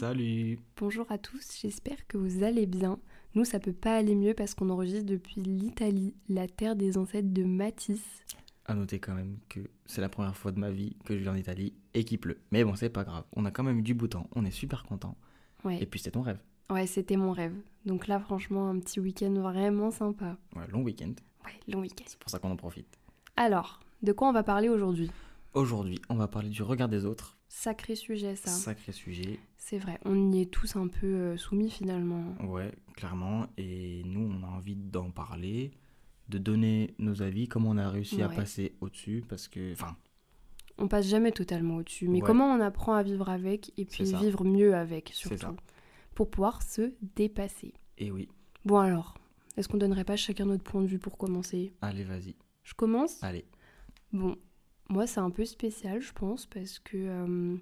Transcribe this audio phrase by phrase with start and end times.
[0.00, 2.98] Salut Bonjour à tous, j'espère que vous allez bien.
[3.34, 7.28] Nous, ça peut pas aller mieux parce qu'on enregistre depuis l'Italie, la terre des ancêtres
[7.34, 8.24] de Matisse.
[8.64, 11.28] À noter quand même que c'est la première fois de ma vie que je vais
[11.28, 12.40] en Italie et qu'il pleut.
[12.50, 14.50] Mais bon, c'est pas grave, on a quand même eu du beau temps, on est
[14.50, 15.18] super content.
[15.64, 16.38] Ouais, Et puis c'était ton rêve.
[16.70, 17.54] ouais c'était mon rêve.
[17.84, 20.38] Donc là, franchement, un petit week-end vraiment sympa.
[20.56, 21.12] Ouais, long week-end,
[21.44, 22.04] Ouais, long week-end.
[22.06, 22.98] c'est pour ça qu'on en profite.
[23.36, 25.10] Alors, de quoi on va parler aujourd'hui?
[25.52, 27.36] Aujourd'hui, on va parler du regard des autres.
[27.52, 28.48] Sacré sujet, ça.
[28.48, 29.40] Sacré sujet.
[29.56, 32.36] C'est vrai, on y est tous un peu euh, soumis finalement.
[32.44, 33.48] Ouais, clairement.
[33.58, 35.72] Et nous, on a envie d'en parler,
[36.28, 39.24] de donner nos avis, comment on a réussi à passer au-dessus.
[39.28, 39.96] Parce que, enfin,
[40.78, 42.26] On passe jamais totalement au-dessus, mais Ouais.
[42.26, 45.56] comment on apprend à vivre avec et puis vivre mieux avec surtout,
[46.14, 47.74] pour pouvoir se dépasser.
[47.98, 48.28] et oui,
[48.64, 49.18] Bon alors,
[49.56, 51.72] est-ce qu'on donnerait pas chacun notre point de vue pour commencer?
[51.82, 52.36] Allez, vas-y.
[52.62, 53.22] Je commence?
[53.24, 53.44] Allez.
[54.12, 54.36] Bon,
[54.90, 57.56] moi c'est un peu spécial, je pense, parce que euh,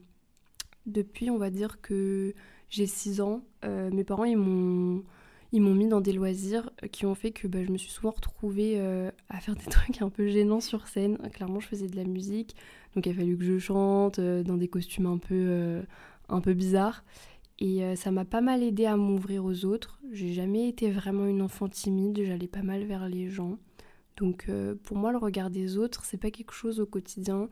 [0.87, 2.35] depuis, on va dire que
[2.71, 5.05] j'ai 6 ans, euh, mes parents ils m'ont
[5.53, 8.11] ils m'ont mis dans des loisirs qui ont fait que bah, je me suis souvent
[8.11, 11.17] retrouvée euh, à faire des trucs un peu gênants sur scène.
[11.33, 12.55] Clairement, je faisais de la musique,
[12.95, 15.83] donc il a fallu que je chante dans des costumes un peu
[16.29, 17.05] un peu bizarres.
[17.61, 20.01] Et ça m'a pas mal aidé à m'ouvrir aux autres.
[20.13, 23.59] J'ai jamais été vraiment une enfant timide, j'allais pas mal vers les gens.
[24.19, 27.49] Donc euh, pour moi, le regard des autres, c'est pas quelque chose au quotidien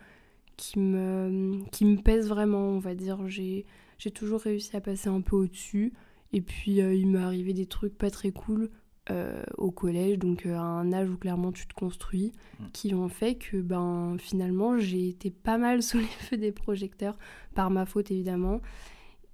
[0.56, 3.26] qui me, qui me pèse vraiment, on va dire.
[3.28, 3.64] J'ai,
[3.98, 5.92] j'ai toujours réussi à passer un peu au-dessus.
[6.32, 8.70] Et puis euh, il m'est arrivé des trucs pas très cool
[9.10, 12.64] euh, au collège, donc à un âge où clairement tu te construis, Mm.
[12.72, 17.16] qui ont fait que ben finalement j'ai été pas mal sous les feux des projecteurs,
[17.54, 18.60] par ma faute évidemment.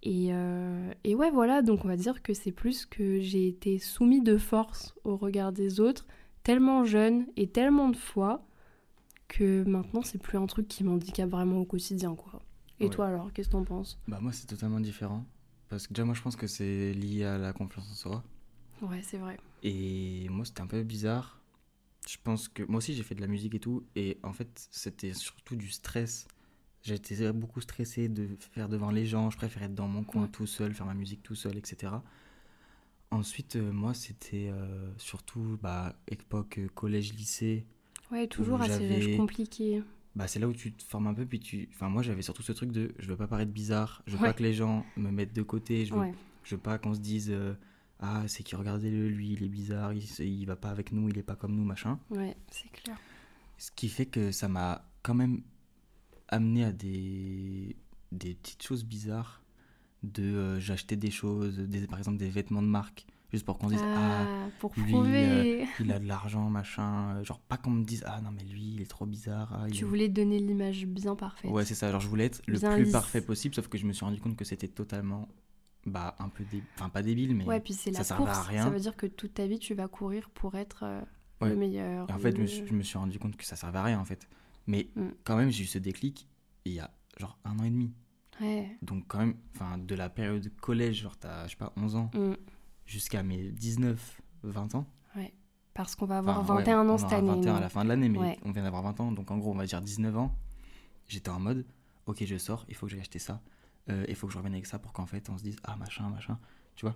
[0.03, 3.79] Et, euh, et ouais, voilà, donc on va dire que c'est plus que j'ai été
[3.79, 6.07] soumis de force au regard des autres,
[6.43, 8.45] tellement jeune et tellement de fois,
[9.29, 12.43] que maintenant c'est plus un truc qui m'handicape vraiment au quotidien, quoi.
[12.81, 12.91] Et Ouais.
[12.91, 13.99] toi alors, qu'est-ce que t'en penses?
[14.09, 15.25] Bah, moi, c'est totalement différent.
[15.69, 18.25] Parce que déjà, moi, je pense que c'est lié à la confiance en soi.
[18.83, 19.39] Ouais, c'est vrai.
[19.63, 21.41] Et moi, c'était un peu bizarre.
[22.09, 23.85] Je pense que moi aussi, j'ai fait de la musique et tout.
[23.95, 26.27] Et en fait, c'était surtout du stress.
[26.83, 29.31] J'étais beaucoup stressé de faire devant les gens.
[29.31, 30.29] Je préférais être dans mon coin Ouais.
[30.29, 31.93] tout seul, faire ma musique tout seul, etc.
[33.13, 37.65] Ensuite, euh, moi, c'était euh, surtout bah, époque euh, collège-lycée.
[38.11, 39.83] Ouais, toujours à ces âges compliqués.
[40.17, 41.25] Bah, c'est là où tu te formes un peu.
[41.25, 41.69] Puis tu...
[41.75, 44.03] enfin, moi, j'avais surtout ce truc de je veux pas paraître bizarre.
[44.07, 44.29] Je veux Ouais.
[44.29, 45.87] pas que les gens me mettent de côté.
[45.87, 46.15] Je veux Ouais,
[46.45, 47.55] je veux pas qu'on se dise euh,
[48.01, 51.17] ah c'est qui regardez-le lui il est bizarre il, il va pas avec nous il
[51.19, 52.97] est pas comme nous machin ouais, c'est clair.
[53.59, 55.43] ce qui fait que ça m'a quand même
[56.27, 57.77] amené à des
[58.11, 59.42] des petites choses bizarres
[60.03, 63.69] de euh, j'achetais des choses des, par exemple des vêtements de marque juste pour qu'on
[63.69, 65.67] dise ah Ah, pour lui, prouver.
[65.81, 68.75] il a de l'argent machin euh, genre pas qu'on me dise ah non mais lui
[68.75, 71.51] il est trop bizarre ah, Tu est- voulais donner l'image bien parfaite.
[71.51, 72.93] ouais c'est ça genre je voulais être le plus lisse.
[72.93, 75.29] parfait possible sauf que je me suis rendu compte que c'était totalement
[75.87, 78.43] bah un peu débile enfin pas débile mais Ouais, puis c'est ça la servait à
[78.43, 78.65] rien.
[78.65, 81.01] Ça veut dire que toute ta vie, tu vas courir pour être euh,
[81.41, 81.49] Ouais.
[81.49, 82.09] le meilleur.
[82.09, 83.79] Et en fait, je me, le- suis, je me suis rendu compte que ça servait
[83.79, 84.29] à rien en fait.
[84.69, 85.07] Mais Mm.
[85.25, 86.29] quand même, j'ai eu ce déclic
[86.65, 87.93] il y a genre un an et demi.
[88.43, 88.77] Ouais.
[88.83, 92.11] Donc quand même, enfin de la période collège, genre t'as, je sais pas, 11 ans,
[92.15, 92.35] Mm.
[92.87, 94.87] jusqu'à mes 19, 20 ans.
[95.75, 97.29] Parce qu'on va avoir Enfin, ouais, 21 on ans cette année.
[97.29, 98.39] 21 à la fin de l'année, mais Ouais.
[98.45, 99.11] on vient d'avoir 20 ans.
[99.11, 100.37] Donc en gros, on va dire 19 ans.
[101.09, 101.65] J'étais en mode,
[102.05, 103.41] ok, je sors, il faut que j'aille acheter ça.
[103.89, 105.77] Euh, Il faut que je revienne avec ça pour qu'en fait on se dise, ah
[105.77, 106.39] machin, machin.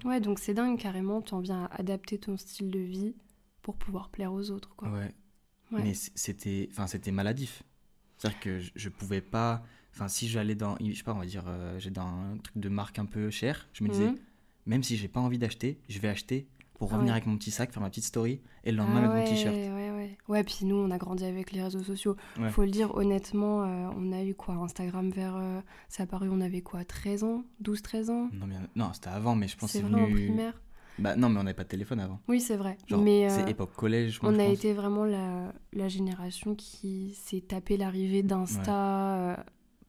[0.05, 1.23] Ouais, donc c'est dingue carrément.
[1.23, 3.15] T'en viens à adapter ton style de vie
[3.63, 4.89] pour pouvoir plaire aux autres, quoi.
[4.91, 5.15] Ouais.
[5.73, 5.83] Ouais.
[5.83, 7.63] Mais c'était, enfin, c'était maladif.
[8.19, 9.63] C'est-à-dire que je, je pouvais pas.
[9.97, 12.59] Enfin, si j'allais dans, je sais pas, on va dire, euh, j'ai dans un truc
[12.59, 14.19] de marque un peu cher, je me disais, Mhm.
[14.67, 17.17] même si j'ai pas envie d'acheter, je vais acheter pour Ah revenir ouais.
[17.19, 19.25] avec mon petit sac, faire ma petite story et le lendemain Ah mettre ouais, mon
[19.27, 19.55] t-shirt.
[19.55, 20.19] Ouais, ouais.
[20.29, 22.15] Ouais, puis nous, on a grandi avec les réseaux sociaux.
[22.39, 22.51] Ouais.
[22.51, 25.35] Faut le dire honnêtement, euh, on a eu quoi Instagram vers.
[25.37, 28.29] euh, ça a paru, on avait quoi 13 ans 12, 13 ans?
[28.35, 30.15] Non, mais, non, c'était avant, mais je pense que C'est vrai en venu.
[30.27, 30.61] primaire
[30.99, 32.21] Bah non, mais on n'avait pas de téléphone avant.
[32.29, 32.77] Oui, c'est vrai.
[32.87, 34.55] Genre, Mais c'est euh, époque collège, moi, on je a pense.
[34.59, 39.43] été vraiment la, la génération qui s'est tapé l'arrivée d'Insta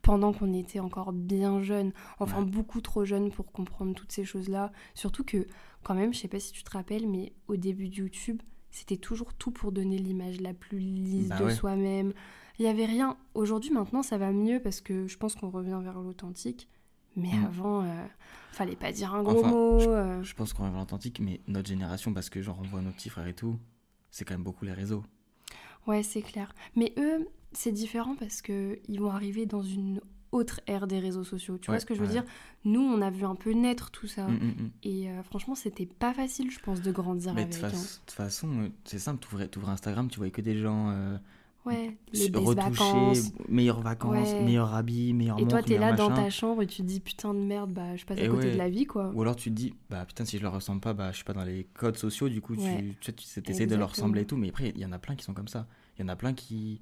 [0.08, 1.92] pendant qu'on était encore bien jeune.
[2.20, 2.50] Enfin, Ouais.
[2.50, 4.72] beaucoup trop jeune pour comprendre toutes ces choses-là.
[4.96, 5.48] Surtout que,
[5.84, 8.96] quand même, je sais pas si tu te rappelles, mais au début de YouTube, c'était
[8.98, 11.54] toujours tout pour donner l'image la plus lisse Bah de ouais.
[11.54, 12.14] soi-même.
[12.58, 13.18] Il y avait rien.
[13.34, 16.70] Aujourd'hui, maintenant, ça va mieux parce que je pense qu'on revient vers l'authentique.
[17.18, 17.46] Mais Mm.
[17.46, 18.06] avant, euh,
[18.52, 19.82] fallait pas dire un gros Enfin, mot.
[19.82, 20.24] euh.
[20.24, 22.92] Je pense qu'on revient à l'authentique, mais notre génération, parce que genre on voit nos
[22.92, 23.58] petits frères et tout,
[24.12, 25.04] c'est quand même beaucoup les réseaux.
[25.88, 26.54] Ouais, c'est clair.
[26.76, 30.02] Mais eux, c'est différent parce que ils vont arriver dans une
[30.32, 31.58] autre ère des réseaux sociaux.
[31.58, 32.12] Tu vois ce que je veux ouais.
[32.12, 32.26] dire?
[32.66, 34.28] Nous, on a vu un peu naître tout ça.
[34.28, 34.72] Mm, mm, mm.
[34.84, 37.64] Et euh, franchement, c'était pas facile, je pense, de grandir Mais de avec.
[37.74, 37.78] hein.
[37.82, 41.18] de toute façon, euh, c'est simple, t'ouvrais t'ouvrais Instagram, tu voyais que des gens euh,
[41.66, 43.32] Ouais, les best retoucher, vacances.
[43.50, 44.42] meilleures vacances, Ouais.
[44.44, 47.02] meilleurs habits, meilleures Et toi, t'es là meilleurs dans ta chambre et tu te dis
[47.02, 49.12] putain de merde, bah je passe à côté de la vie quoi.
[49.14, 51.26] Ou alors tu te dis, bah putain, si je leur ressemble pas, bah je suis
[51.26, 54.22] pas dans les codes sociaux, du coup tu, tu, sais, tu essaies de leur ressembler
[54.22, 54.38] et tout.
[54.38, 55.68] Mais après, il y en a plein qui sont comme ça.
[55.98, 56.80] Il y en a plein qui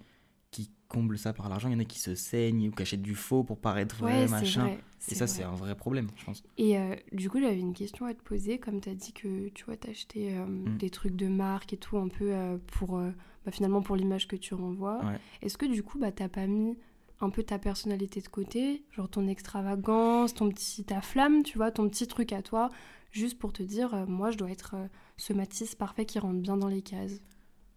[0.95, 1.67] comblent ça par l'argent.
[1.69, 4.23] Il y en a qui se saignent ou qui achètent du faux pour paraître vrai,
[4.23, 4.61] Ouais, machin.
[4.63, 4.79] vrai.
[5.11, 6.41] Et ça, c'est un vrai problème, je pense.
[6.57, 8.57] Et euh, du coup, j'avais une question à te poser.
[8.57, 10.77] Comme tu as dit que tu vois, t'achetais euh, Mm.
[10.77, 13.11] des trucs de marque et tout, un peu euh, pour euh,
[13.45, 14.97] bah, finalement pour l'image que tu renvoies.
[15.05, 15.19] Ouais.
[15.43, 16.75] Est-ce que du coup, bah, t'as pas mis
[17.21, 21.71] un peu ta personnalité de côté, genre ton extravagance, ton petit, ta flamme, tu vois,
[21.71, 22.69] ton petit truc à toi,
[23.11, 24.75] juste pour te dire, moi, je dois être
[25.17, 27.21] ce Matisse parfait qui rentre bien dans les cases?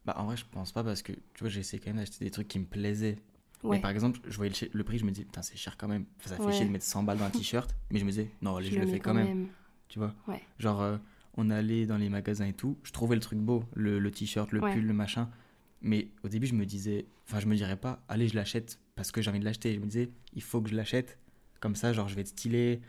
[0.09, 2.25] Bah en vrai, je pense pas parce que tu vois, j'ai essayé quand même d'acheter
[2.25, 3.19] des trucs qui me plaisaient.
[3.63, 3.77] Ouais.
[3.77, 6.07] Mais par exemple, je voyais le, prix, je me dis, putain, c'est cher quand même.
[6.19, 6.53] Enfin, ça fait Ouais.
[6.53, 7.77] chier de mettre 100 balles dans un t-shirt.
[7.91, 9.49] mais je me disais, non, allez, je, le fais quand même.
[9.89, 10.15] Tu vois?
[10.27, 10.41] Ouais.
[10.59, 10.97] Genre, euh,
[11.37, 12.79] on allait dans les magasins et tout.
[12.85, 15.29] Je trouvais le truc beau, le, le t-shirt, le pull, le machin.
[15.83, 19.13] Mais au début, je me disais, enfin, je me dirais pas, allez, je l'achète parce
[19.13, 19.75] que j'ai envie de l'acheter.
[19.75, 21.19] Je me disais, il faut que je l'achète.
[21.61, 22.81] Comme ça, genre, je vais être stylé.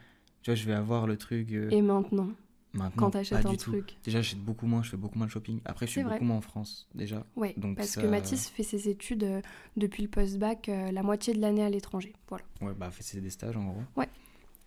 [0.42, 1.52] Tu vois, je vais avoir le truc.
[1.52, 2.30] euh, Et maintenant,
[2.74, 3.56] maintenant, quand du un tout.
[3.56, 3.98] truc.
[4.04, 5.60] Déjà, j'achète beaucoup moins, je fais beaucoup moins de shopping.
[5.66, 6.14] Après, je suis vrai.
[6.14, 7.26] beaucoup moins en France, déjà.
[7.36, 9.42] Ouais, Donc parce ça- que Mathis fait ses études euh,
[9.78, 12.14] depuis le post-bac euh, la moitié de l'année à l'étranger.
[12.28, 12.44] Voilà.
[12.62, 13.84] Ouais, bah, c'est des stages en gros.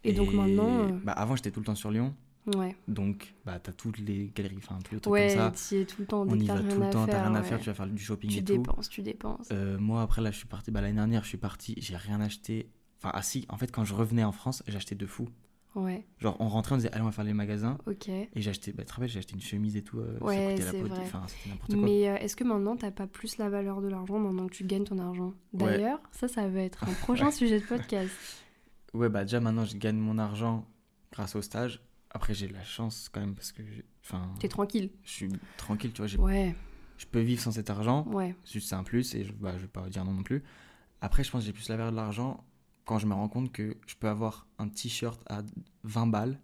[0.04, 2.12] Et, donc maintenant, euh, Bah, avant, j'étais tout le temps sur Lyon.
[2.56, 5.76] ouais, Donc, bah, t'as toutes les galeries, enfin, tous les trucs ouais, comme ça.
[5.76, 6.26] es tout le temps.
[6.26, 7.46] Dès On y va tout le temps, t'as rien à ouais.
[7.46, 8.56] faire, tu vas faire du shopping Tu et tout.
[8.56, 9.50] dépenses, tu dépenses.
[9.78, 10.72] Moi, après, là, je suis parti.
[10.72, 11.74] Bah, l'année dernière, je suis parti.
[11.78, 12.68] J'ai rien acheté.
[12.98, 15.28] Enfin, ah si, en fait, quand je revenais en France, j'achetais de fou.
[15.74, 17.78] Ouais, Genre, on rentrait, on disait, allez, on va faire les magasins.
[17.86, 18.08] ok.
[18.08, 20.00] Et j'ai acheté, bah, tu te rappelles, j'ai acheté une chemise et tout.
[20.00, 20.98] euh, Ouais, ça coûtait c'est vrai.
[21.02, 21.82] Enfin, n'importe quoi.
[21.82, 24.64] Mais euh, est-ce que maintenant t'as pas plus la valeur de l'argent maintenant que tu
[24.64, 25.32] gagnes ton argent?
[25.54, 25.64] Ouais.
[25.78, 28.12] D'ailleurs, ça, ça va être un prochain sujet de podcast.
[28.92, 30.66] Ouais, bah, déjà, maintenant, je gagne mon argent
[31.10, 31.80] grâce au stage.
[32.10, 33.62] Après, j'ai de la chance quand même parce que,
[34.04, 34.90] enfin, T'es tranquille.
[35.02, 36.06] je suis tranquille, tu vois.
[36.06, 36.54] j'ai- Ouais,
[36.98, 38.06] Je peux vivre sans cet argent.
[38.08, 40.42] ouais, Juste, c'est un plus et je, bah, je vais pas dire non non plus.
[41.00, 42.44] Après, je pense que j'ai plus la valeur de l'argent
[42.84, 45.42] quand je me rends compte que je peux avoir un t-shirt à
[45.84, 46.38] 20 balles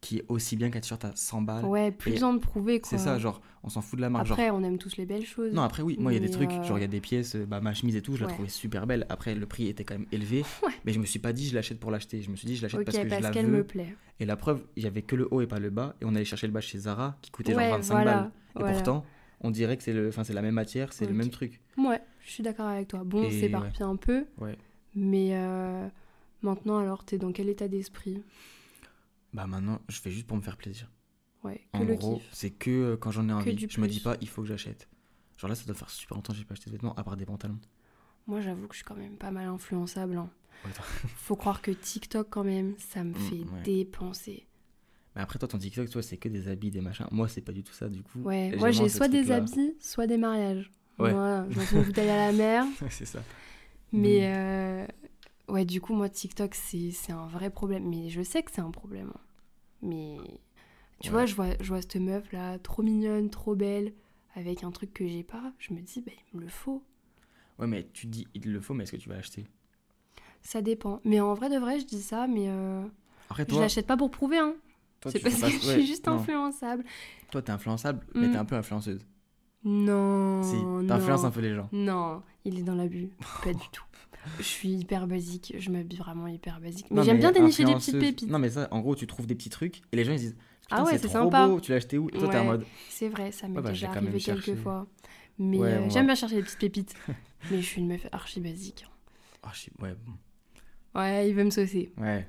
[0.00, 1.64] qui est aussi bien qu'un t-shirt à 100 balles.
[1.66, 2.88] ouais, plus besoin de prouver quoi.
[2.88, 4.24] C'est ça, genre, on s'en fout de la marque.
[4.26, 5.52] genre- Après, on aime tous les belles choses.
[5.52, 7.02] Non, après, oui, moi, il y a des trucs, euh, genre, il y a des
[7.02, 9.04] pièces, euh, bah, ma chemise et tout, je la trouvais super belle.
[9.10, 10.72] Après, le prix était quand même élevé, Ouais.
[10.86, 12.22] mais je me suis pas dit, je l'achète pour l'acheter.
[12.22, 13.58] Je me suis dit, je l'achète Ok, parce que je la qu'elle veux.
[13.58, 13.94] me plaît.
[14.20, 16.14] Et la preuve, il y avait que le haut et pas le bas, et on
[16.14, 18.14] allait chercher le bas chez Zara qui coûtait ouais, genre 25 voilà.
[18.14, 18.30] balles.
[18.56, 18.72] Et voilà.
[18.72, 19.04] pourtant,
[19.42, 21.60] on dirait que c'est le, enfin, la même matière, c'est le même truc.
[21.76, 23.02] Ouais, je suis d'accord avec toi.
[23.04, 24.56] Bon, on s'éparpille un peu, Ouais.
[24.94, 25.88] Mais euh,
[26.42, 28.22] maintenant, alors, t'es dans quel état d'esprit?
[29.32, 30.90] Bah maintenant, je fais juste pour me faire plaisir.
[31.44, 33.56] Ouais, que En le gros, c'est que euh, quand j'en ai envie.
[33.68, 34.04] Je me dis plus.
[34.04, 34.88] pas, il faut que j'achète.
[35.38, 37.16] Genre là, ça doit faire super longtemps que j'ai pas acheté de vêtements, à part
[37.16, 37.58] des pantalons.
[38.26, 40.16] Moi, j'avoue que je suis quand même pas mal influençable.
[40.16, 40.30] hein.
[40.64, 40.70] Ouais.
[41.16, 43.62] Faut croire que TikTok, quand même, ça me Mm, fait ouais.
[43.64, 44.46] dépenser.
[45.16, 47.06] Mais après, toi, ton TikTok, toi, c'est que des habits, des machins.
[47.10, 48.20] Moi, c'est pas du tout ça, du coup.
[48.22, 50.70] Ouais, moi, j'ai soit des habits, soit des mariages.
[50.98, 51.12] Ouais.
[51.12, 52.66] Voilà, lance une bouteille à la mer.
[52.90, 53.22] c'est ça.
[53.92, 54.34] Mais Mm.
[54.34, 54.86] euh,
[55.48, 57.88] ouais, du coup, moi, TikTok, c'est un vrai problème.
[57.88, 59.12] Mais je sais que c'est un problème.
[59.14, 59.20] hein.
[59.82, 60.18] Mais
[61.00, 61.12] tu Ouais.
[61.12, 63.94] vois, je vois, je vois cette meuf là, trop mignonne, trop belle,
[64.34, 65.52] avec un truc que j'ai pas.
[65.58, 66.84] Je me dis, bah, il me le faut.
[67.58, 69.46] Ouais, mais tu dis, il le faut, mais est-ce que tu vas l'acheter?
[70.42, 71.00] Ça dépend.
[71.04, 72.82] Mais en vrai de vrai, je dis ça, mais euh,
[73.28, 74.38] Après, je l'achète pas pour prouver.
[74.38, 74.54] Hein.
[75.06, 76.14] C'est parce que je ouais, suis juste non.
[76.14, 76.84] influençable.
[77.30, 78.30] Toi, t'es influençable, mais Mm.
[78.30, 79.00] t'es un peu influenceuse.
[79.64, 80.42] Non.
[80.42, 81.68] si, t'influences un peu les gens.
[81.72, 83.10] Non, il est dans l'abus.
[83.44, 83.84] Pas du tout.
[84.38, 85.54] Je suis hyper basique.
[85.58, 86.86] Je m'habille vraiment hyper basique.
[86.90, 88.30] Mais j'aime bien dénicher des petites pépites.
[88.30, 90.36] Non, mais ça, en gros, tu trouves des petits trucs et les gens ils disent
[90.70, 91.46] Ah ouais, c'est sympa.
[91.48, 92.08] beau, tu l'as acheté où?
[92.08, 94.56] Et toi, t'es en mode C'est vrai, ça m'est Ouais, bah, déjà arrivé quelques cherché.
[94.56, 94.86] fois.
[95.38, 96.94] Mais Ouais, euh, j'aime bien chercher les petites pépites.
[97.50, 98.86] mais je suis une meuf archi basique.
[99.42, 100.12] Ah, sais- ouais, bon.
[101.00, 101.92] Ouais, il veut me saucer.
[101.98, 102.26] ouais,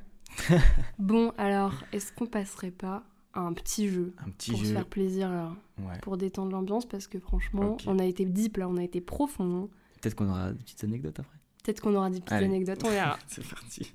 [0.98, 4.74] Bon, alors, est-ce qu'on passerait pas un petit jeu un petit pour se jeu.
[4.74, 5.98] faire plaisir là Ouais.
[6.02, 9.64] Pour détendre l'ambiance Parce que franchement, on a été deep là, on a été profond.
[9.64, 9.70] hein.
[10.02, 11.38] Peut-être qu'on aura des petites anecdotes après.
[11.64, 12.46] Peut-être qu'on aura des petites Allez.
[12.46, 13.18] anecdotes, on verra.
[13.28, 13.92] c'est parti.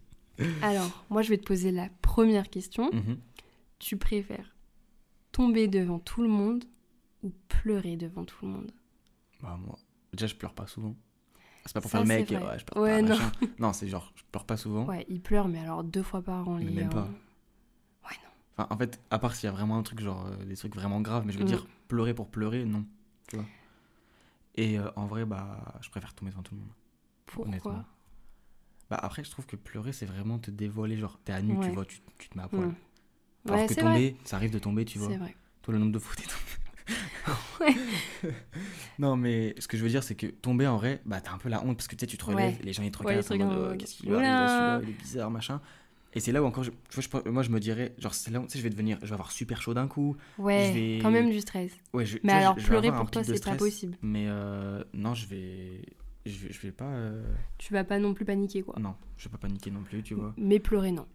[0.63, 2.91] alors, moi je vais te poser la première question.
[2.93, 3.19] Mhm.
[3.79, 4.55] Tu préfères
[5.33, 6.65] tomber devant tout le monde
[7.23, 8.73] ou pleurer devant tout le monde?
[9.43, 9.79] Bah, moi,
[10.13, 10.95] déjà, je pleure pas souvent.
[11.67, 13.19] C'est pas pour Ça, faire le mec, ouais, je pleure Ouais, pas, non.
[13.59, 14.85] non, c'est genre, je pleure pas souvent.
[14.87, 16.57] Ouais, il pleure, mais alors deux fois par an.
[16.59, 17.09] Les même pas.
[18.57, 20.75] Enfin, en fait, à part s'il y a vraiment un truc, genre euh, des trucs
[20.75, 21.49] vraiment graves, mais je veux Mm.
[21.49, 22.85] dire, pleurer pour pleurer, non.
[23.29, 23.45] Tu vois.
[24.55, 26.71] Et euh, en vrai, bah, je préfère tomber devant tout le monde.
[27.27, 27.85] Pourquoi honnêtement.
[28.89, 30.97] Bah, après, je trouve que pleurer, c'est vraiment te dévoiler.
[30.97, 31.75] Genre, t'es à nu, tu Ouais.
[31.75, 32.69] vois, tu, tu te mets à poil.
[32.69, 32.75] Mm.
[33.49, 33.83] Alors Ouais, que vrai.
[33.83, 35.09] tomber, ça arrive de tomber, tu vois.
[35.11, 35.37] C'est vrai.
[35.63, 36.41] Toi, le nombre de fois t'es tombé.
[37.61, 37.75] Ouais.
[39.01, 41.39] non, mais ce que je veux dire, c'est que tomber en vrai, bah, t'as un
[41.39, 42.63] peu la honte parce que tu sais, tu te relèves, Ouais.
[42.63, 44.39] les gens ils te Ouais, regardent, ils te en mode, euh, qu'est-ce qu'il lui arrive,
[44.39, 45.61] là, celui-là, il est bizarre, machin.
[46.17, 48.31] Et c'est là où encore, je, tu vois, je moi je me dirais, genre, c'est
[48.31, 50.17] là où tu sais, je vais devenir, je vais avoir super chaud d'un coup.
[50.39, 51.71] Ouais, vais- quand même du stress.
[51.93, 53.97] Ouais, je- Mais vois, alors, pleurer pour toi, c'est pas possible.
[54.03, 55.83] Mais euh, non, je vais,
[56.25, 57.23] je vais, je vais pas, euh,
[57.59, 58.75] Tu vas pas non plus paniquer, quoi.
[58.81, 60.33] non, je vais pas paniquer non plus, tu vois.
[60.39, 61.07] Mais pleurer, non.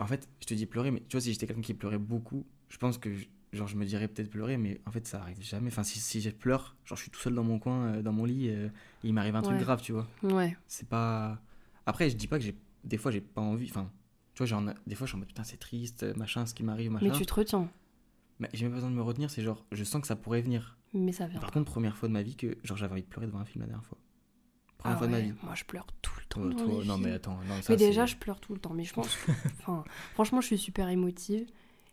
[0.00, 2.44] En fait, je te dis pleurer, mais tu vois, si j'étais quelqu'un qui pleurait beaucoup,
[2.68, 3.10] je pense que,
[3.52, 5.68] genre, je me dirais peut-être pleurer, mais en fait, ça arrive jamais.
[5.68, 8.12] Enfin, si, si je pleure, genre, je suis tout seul dans mon coin, euh, dans
[8.12, 8.68] mon lit, euh,
[9.04, 10.08] il m'arrive un truc grave, tu vois.
[10.24, 10.56] Ouais.
[10.66, 11.38] C'est pas.
[11.86, 12.56] Après, je dis pas que j'ai.
[12.82, 13.68] Des fois, j'ai pas envie.
[13.68, 13.90] Enfin,
[14.46, 16.62] tu vois, genre, des fois, je suis en mode putain, c'est triste, machin, ce qui
[16.62, 17.06] m'arrive, machin.
[17.06, 17.68] Mais tu te retiens.
[18.38, 20.40] Mais j'ai même pas besoin de me retenir, c'est genre, je sens que ça pourrait
[20.40, 20.78] venir.
[20.94, 21.40] Mais ça vient.
[21.40, 23.44] Par contre, première fois de ma vie que, genre, j'avais envie de pleurer devant un
[23.44, 23.98] film la dernière fois.
[24.78, 25.32] Première Ah fois de ma vie.
[25.42, 26.40] Moi, je pleure tout le temps.
[26.42, 28.60] Oh, dans toi, les non, mais attends, non, ça, Mais déjà, je pleure tout le
[28.60, 28.72] temps.
[28.72, 29.14] Mais je pense.
[29.60, 31.46] enfin, franchement, je suis super émotive.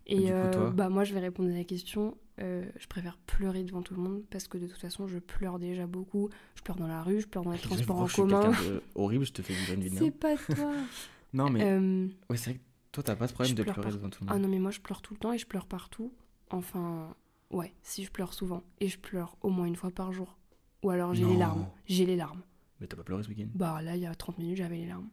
[0.06, 2.18] Et coup, euh, toi bah, moi, je vais répondre à la question.
[2.40, 5.60] Euh, je préfère pleurer devant tout le monde parce que de toute façon, je pleure
[5.60, 6.30] déjà beaucoup.
[6.56, 8.22] Je pleure dans la rue, je pleure dans les je transports en que je suis
[8.22, 8.52] commun.
[8.52, 10.72] de horrible, je te fais une vie de C'est pas toi.
[11.34, 13.76] Non, mais Euh, ouais, c'est vrai que toi, t'as pas ce problème je de pleure
[13.76, 14.44] pleurer devant tout le Ah monde.
[14.44, 16.14] non, mais moi, je pleure tout le temps et je pleure partout.
[16.50, 17.16] Enfin,
[17.52, 18.64] ouais, si je pleure souvent.
[18.80, 20.38] Et je pleure au moins une fois par jour.
[20.84, 21.68] Ou alors j'ai les larmes.
[21.86, 22.42] J'ai les larmes.
[22.80, 23.48] Mais t'as pas pleuré ce week-end?
[23.56, 25.10] Bah là, il y a 30 minutes, j'avais les larmes.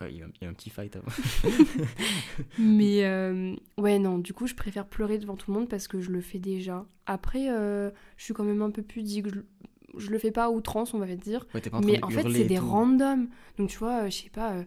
[0.00, 1.06] Ouais, il y, a, il y a un petit fight avant.
[2.58, 6.00] Mais euh, ouais, non, du coup, je préfère pleurer devant tout le monde parce que
[6.00, 6.84] je le fais déjà.
[7.06, 9.28] Après, euh, je suis quand même un peu pudique.
[9.34, 9.40] Je,
[9.98, 11.46] je le fais pas à outrance, on va dire.
[11.54, 13.28] Ouais, t'es pas en Mais en fait, c'est des randoms.
[13.58, 14.64] Donc, tu vois, je sais pas, euh,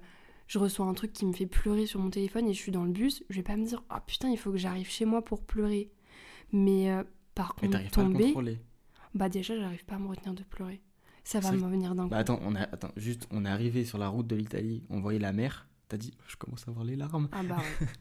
[0.47, 2.83] je reçois un truc qui me fait pleurer sur mon téléphone et je suis dans
[2.83, 3.23] le bus.
[3.29, 5.91] Je vais pas me dire, ah putain, il faut que j'arrive chez moi pour pleurer.
[6.51, 8.59] Mais euh, par Mais contre, t'arrives pas à le tomber, contrôler.
[9.13, 10.81] bah déjà, j'arrive pas à me retenir de pleurer.
[11.23, 12.09] Ça va me venir d'un coup.
[12.09, 15.01] Bah attends, on a, attends, juste, on est arrivé sur la route de l'Italie, on
[15.01, 17.29] voyait la mer, t'as dit, je commence à avoir les larmes.
[17.31, 17.87] Ah bah ouais.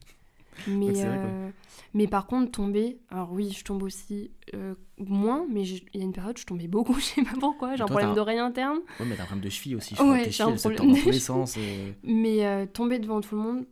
[0.66, 1.50] Mais, vrai, euh,
[1.94, 6.04] mais par contre, tomber, alors oui, je tombe aussi euh, moins, mais il y a
[6.04, 8.78] une période, je tombais beaucoup, je sais pas pourquoi, j'ai un problème d'oreille interne.
[9.00, 10.18] Ouais, mais t'as un problème de cheville aussi, je Ouais, crois.
[10.18, 11.54] Tes j'ai chevilles, problème tordent dans de tous les sens.
[11.58, 11.92] euh.
[12.02, 13.66] Mais euh, tomber devant tout le monde,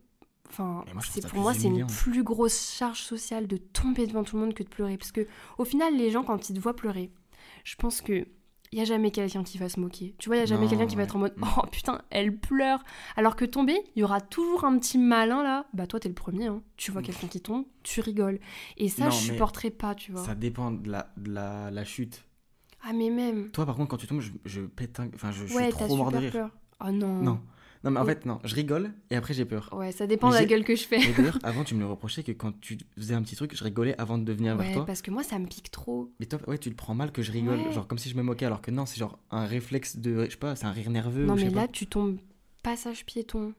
[0.49, 4.35] enfin, c'est ça pour moi, c'est une plus grosse charge sociale de tomber devant tout
[4.37, 4.97] le monde que de pleurer.
[4.97, 5.25] Parce que
[5.57, 7.11] au final, les gens, quand ils te voient pleurer,
[7.63, 8.25] je pense que.
[8.73, 10.15] Il n'y a jamais quelqu'un qui va se moquer.
[10.17, 11.43] Tu vois, il n'y a jamais quelqu'un qui va être en mode Mm.
[11.57, 12.83] Oh putain, elle pleure.
[13.15, 15.67] Alors que tomber, il y aura toujours un petit malin là.
[15.73, 16.47] Bah, toi, t'es le premier.
[16.47, 16.63] Hein.
[16.75, 18.39] Tu vois quelqu'un qui tombe, tu rigoles.
[18.77, 20.23] Et ça, Non, je supporterai pas, tu vois.
[20.23, 22.25] Ça dépend de la, de la, la chute.
[22.83, 23.49] Ah, mais même.
[23.51, 25.07] Toi, par contre, quand tu tombes, je, je pète un...
[25.13, 26.31] Enfin, je, je ouais, suis trop mort de rire.
[26.31, 26.49] peur.
[26.83, 27.21] Oh non.
[27.21, 27.39] Non.
[27.83, 29.69] Non, mais en fait, non, je rigole et après j'ai peur.
[29.73, 30.99] Ouais, ça dépend de la gueule que je fais.
[31.13, 33.93] D'ailleurs, avant, tu me le reprochais que quand tu faisais un petit truc, je rigolais
[33.99, 34.85] avant de venir vers Ouais, toi.
[34.85, 36.09] parce que moi, ça me pique trop.
[36.19, 37.71] Mais toi, ouais, tu le prends mal que je rigole, Ouais.
[37.73, 40.29] genre comme si je me moquais, alors que non, c'est genre un réflexe de, je
[40.31, 41.25] sais pas, c'est un rire nerveux.
[41.25, 41.67] Non, je mais là, pas.
[41.67, 42.17] tu tombes
[42.63, 43.53] passage piéton,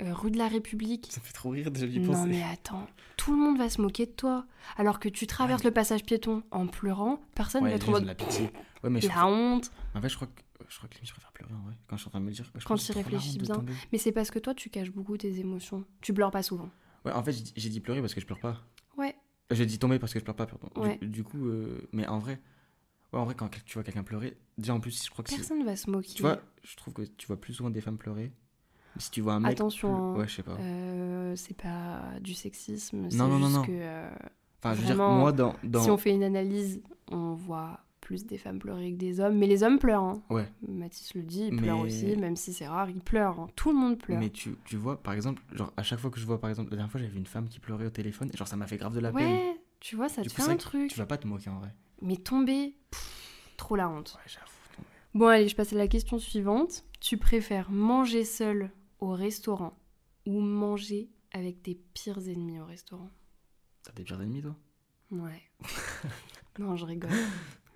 [0.00, 1.08] euh, rue de la République.
[1.10, 2.28] ça fait trop rire déjà d'y Non, penser.
[2.28, 4.46] mais attends, tout le monde va se moquer de toi.
[4.76, 7.98] Alors que tu traverses le passage piéton en pleurant, personne Ouais, va être en déjà,
[7.98, 8.50] mode la pitié.
[8.84, 9.70] Ouais, mais je, la honte.
[9.94, 11.74] en fait, je crois que je crois que limite, je préfère pleurer en vrai.
[11.86, 13.64] Quand je suis en train de me dire, je Quand tu réfléchis bien.
[13.92, 15.84] Mais c'est parce que toi, tu caches beaucoup tes émotions.
[16.00, 16.70] Tu pleures pas souvent.
[17.04, 18.62] Ouais, en fait, j'ai dit- pleurer parce que je pleure pas.
[18.96, 19.14] Ouais.
[19.50, 20.68] J'ai dit tomber parce que je pleure pas, pardon.
[20.74, 20.98] Du- Ouais.
[21.02, 22.40] Du, coup, euh, mais en vrai,
[23.12, 25.64] ouais, en vrai, quand tu vois quelqu'un pleurer, déjà en plus, je crois que Personne
[25.64, 26.12] va se moquer.
[26.14, 28.32] tu vois, je trouve que tu vois plus souvent des femmes pleurer.
[28.96, 30.16] Mais si tu vois un mec, Attention, hein.
[30.16, 30.56] ouais, je sais pas.
[30.58, 33.08] Euh, c'est pas du sexisme.
[33.12, 33.62] Non, non, non, juste non.
[33.66, 34.10] que euh,
[34.62, 35.82] Enfin, je veux dire, moi, dans, dans...
[35.82, 39.36] si on fait une analyse, on voit plus des femmes pleurer que des hommes.
[39.36, 40.04] Mais les hommes pleurent.
[40.04, 40.22] hein.
[40.30, 40.48] ouais.
[40.68, 43.40] Mathis le dit, il Mais- pleure aussi, même si c'est rare, il pleure.
[43.40, 43.48] hein.
[43.56, 44.20] Tout le monde pleure.
[44.20, 46.70] Mais tu, tu vois, par exemple, genre à chaque fois que je vois, par exemple,
[46.70, 48.68] la dernière fois, j'avais vu une femme qui pleurait au téléphone, et genre ça m'a
[48.68, 49.26] fait grave de la peine.
[49.32, 50.88] Ouais, tu vois, ça Du te coup, fait un truc.
[50.90, 51.74] Tu vas pas te moquer en vrai.
[52.00, 54.16] Mais tomber, pff, trop la honte.
[54.16, 54.86] Ouais, j'avoue.
[55.14, 56.84] Bon, allez, je passe à la question suivante.
[57.00, 58.70] Tu préfères manger seul
[59.00, 59.76] au restaurant
[60.26, 63.10] ou manger avec tes pires ennemis au restaurant?
[63.82, 64.54] T'as des pires ennemis, toi?
[65.10, 65.42] Ouais.
[66.58, 67.10] non, je rigole.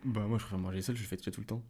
[0.04, 1.62] Bah, moi, je préfère manger seul, je le fais déjà tout le temps.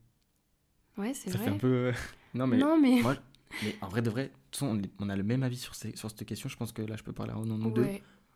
[0.99, 1.47] Ouais, c'est Ça vrai.
[1.47, 1.67] fait un peu.
[1.67, 1.93] euh,
[2.35, 2.57] non, mais.
[2.59, 3.03] Non, mais.
[3.03, 3.17] Moi,
[3.65, 4.33] mais en vrai de vrai,
[4.63, 6.49] on, on a le même avis sur, ces- sur cette question.
[6.49, 7.89] Je pense que là, je peux parler au nom de nous deux.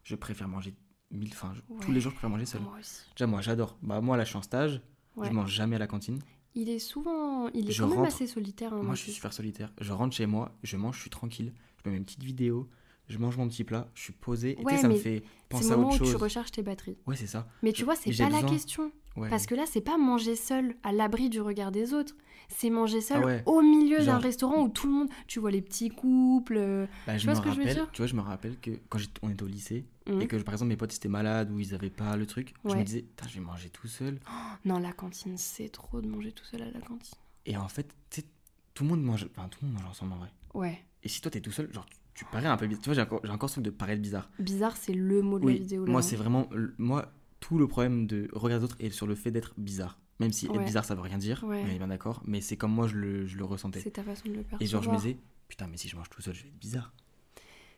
[0.03, 0.75] Je préfère manger
[1.11, 1.31] mille.
[1.33, 2.63] Enfin, je- tous les jours, je préfère manger seul.
[2.63, 3.03] moi aussi.
[3.17, 3.77] Déjà, moi, j'adore.
[3.83, 4.81] Bah, moi, là, je suis en stage.
[5.17, 5.29] Ouais.
[5.29, 6.19] Je mange jamais à la cantine.
[6.57, 7.49] Il est souvent.
[7.51, 8.73] Il est Je quand même rentre- assez solitaire.
[8.75, 9.73] hein, Moi, je suis super solitaire.
[9.81, 11.53] Je rentre chez moi, je mange, je suis tranquille.
[11.85, 12.69] Je mets mes petites vidéos,
[13.09, 14.59] je mange mon petit plat, je suis posé.
[14.61, 16.23] Et Ouais, sais, ça me fait C'est penser le à moment autre où tu chose.
[16.23, 16.97] recharges tes batteries.
[17.07, 17.47] Ouais, c'est ça.
[17.63, 18.91] Mais tu vois, c'est pas la question.
[19.17, 19.29] Ouais.
[19.31, 22.15] Parce que là, c'est pas manger seul à l'abri du regard des autres.
[22.49, 23.43] C'est manger seul Ah ouais.
[23.47, 25.09] au milieu d'un restaurant où tout le monde.
[25.29, 26.57] Tu vois les petits couples.
[26.59, 28.15] euh, Bah, je Tu vois me ce que je veux rappelle, dire tu vois, je
[28.15, 30.21] me rappelle que quand on était au lycée hum.
[30.21, 32.75] et que par exemple mes potes étaient malades ou ils avaient pas le truc, je
[32.75, 34.19] me disais, je vais manger tout seul.
[34.65, 37.17] Non, la cantine, c'est trop de manger tout seul à la cantine.
[37.47, 38.27] Et en fait, tu sais,
[38.75, 40.33] tout le monde mange, enfin tout le monde mange ensemble en vrai.
[40.55, 40.85] Ouais.
[41.03, 42.83] Et si toi t'es tout seul, genre tu, parais un peu bizarre.
[42.83, 44.31] Tu vois, j'ai encore, encore ce truc de paraître bizarre.
[44.39, 45.85] Bizarre, c'est le mot de la vidéo.
[45.85, 49.31] là, moi c'est vraiment, moi tout le problème de regarder d'autres est sur le fait
[49.31, 49.99] d'être bizarre.
[50.21, 50.57] Même si Ouais.
[50.57, 51.63] être bizarre ça veut rien dire, Ouais.
[51.67, 53.81] on est bien d'accord, mais c'est comme moi je le, je le ressentais.
[53.81, 54.63] C'est ta façon de le percevoir.
[54.63, 55.17] Et genre je me disais,
[55.49, 56.93] putain mais si je mange tout seul je vais être bizarre.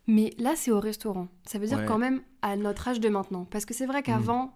[0.08, 1.26] Mais là, c'est au restaurant.
[1.44, 1.84] Ça veut dire Ouais.
[1.86, 3.44] quand même à notre âge de maintenant.
[3.44, 4.54] Parce que c'est vrai qu'avant,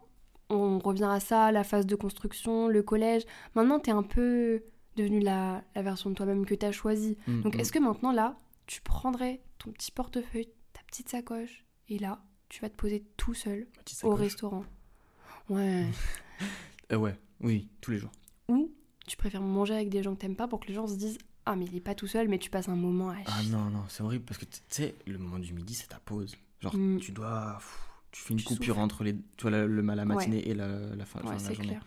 [0.49, 3.23] on revient à ça, la phase de construction, le collège.
[3.57, 4.63] Maintenant, t'es un peu
[4.97, 7.17] devenu la, la version de toi-même que t'as choisie.
[7.27, 7.61] Mm, Donc, mm.
[7.61, 8.37] est-ce que maintenant, là,
[8.71, 13.35] tu prendrais ton petit portefeuille, ta petite sacoche, et là, tu vas te poser tout
[13.35, 13.67] seul
[14.05, 14.65] au restaurant
[15.49, 15.87] Ouais.
[16.93, 18.11] Euh, ouais, oui, tous les jours.
[18.49, 18.73] Ou
[19.07, 21.19] tu préfères manger avec des gens que t'aimes pas pour que les gens se disent
[21.47, 23.71] Ah, mais il est pas tout seul, mais tu passes un moment à Ah non,
[23.71, 26.35] non, c'est horrible parce que tu sais, le moment du midi, c'est ta pause.
[26.61, 26.99] Genre, Mm.
[26.99, 27.55] tu dois.
[27.59, 27.79] pff,
[28.11, 30.67] Tu fais une Tu coupure entre les, tu vois, la, le, la matinée et la,
[30.97, 31.69] la fin Ouais, enfin, la journée.
[31.69, 31.85] clair.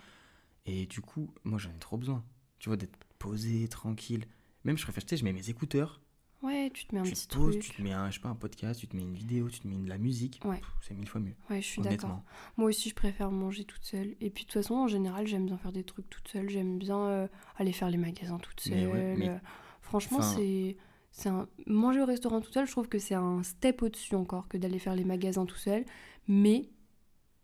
[0.65, 2.23] Et du coup, moi, j'en ai trop besoin.
[2.59, 4.25] Tu vois, d'être posé, tranquille.
[4.63, 5.99] Même, je préfère, tu sais, je mets mes écouteurs.
[6.43, 7.63] Ouais, tu te mets un tu petit te poses, truc.
[7.63, 9.61] tu te mets un, je sais pas, un podcast, tu te mets une vidéo, tu
[9.61, 10.41] te mets de la musique.
[10.43, 10.59] Ouais.
[10.81, 11.33] C'est mille fois mieux.
[11.49, 12.21] Ouais, je suis d'accord.
[12.57, 14.15] Moi aussi, je préfère manger toute seule.
[14.19, 16.49] Et puis, de toute façon, en général, j'aime bien faire des trucs toute seule.
[16.49, 18.73] J'aime bien euh, aller faire les magasins toute seule.
[18.75, 19.39] Mais ouais, mais-
[19.81, 20.77] Franchement, Enfin- c'est.
[21.15, 21.47] C'est un...
[21.67, 24.79] Manger au restaurant tout seul, je trouve que c'est un step au-dessus encore que d'aller
[24.79, 25.85] faire les magasins tout seul.
[26.27, 26.71] Mais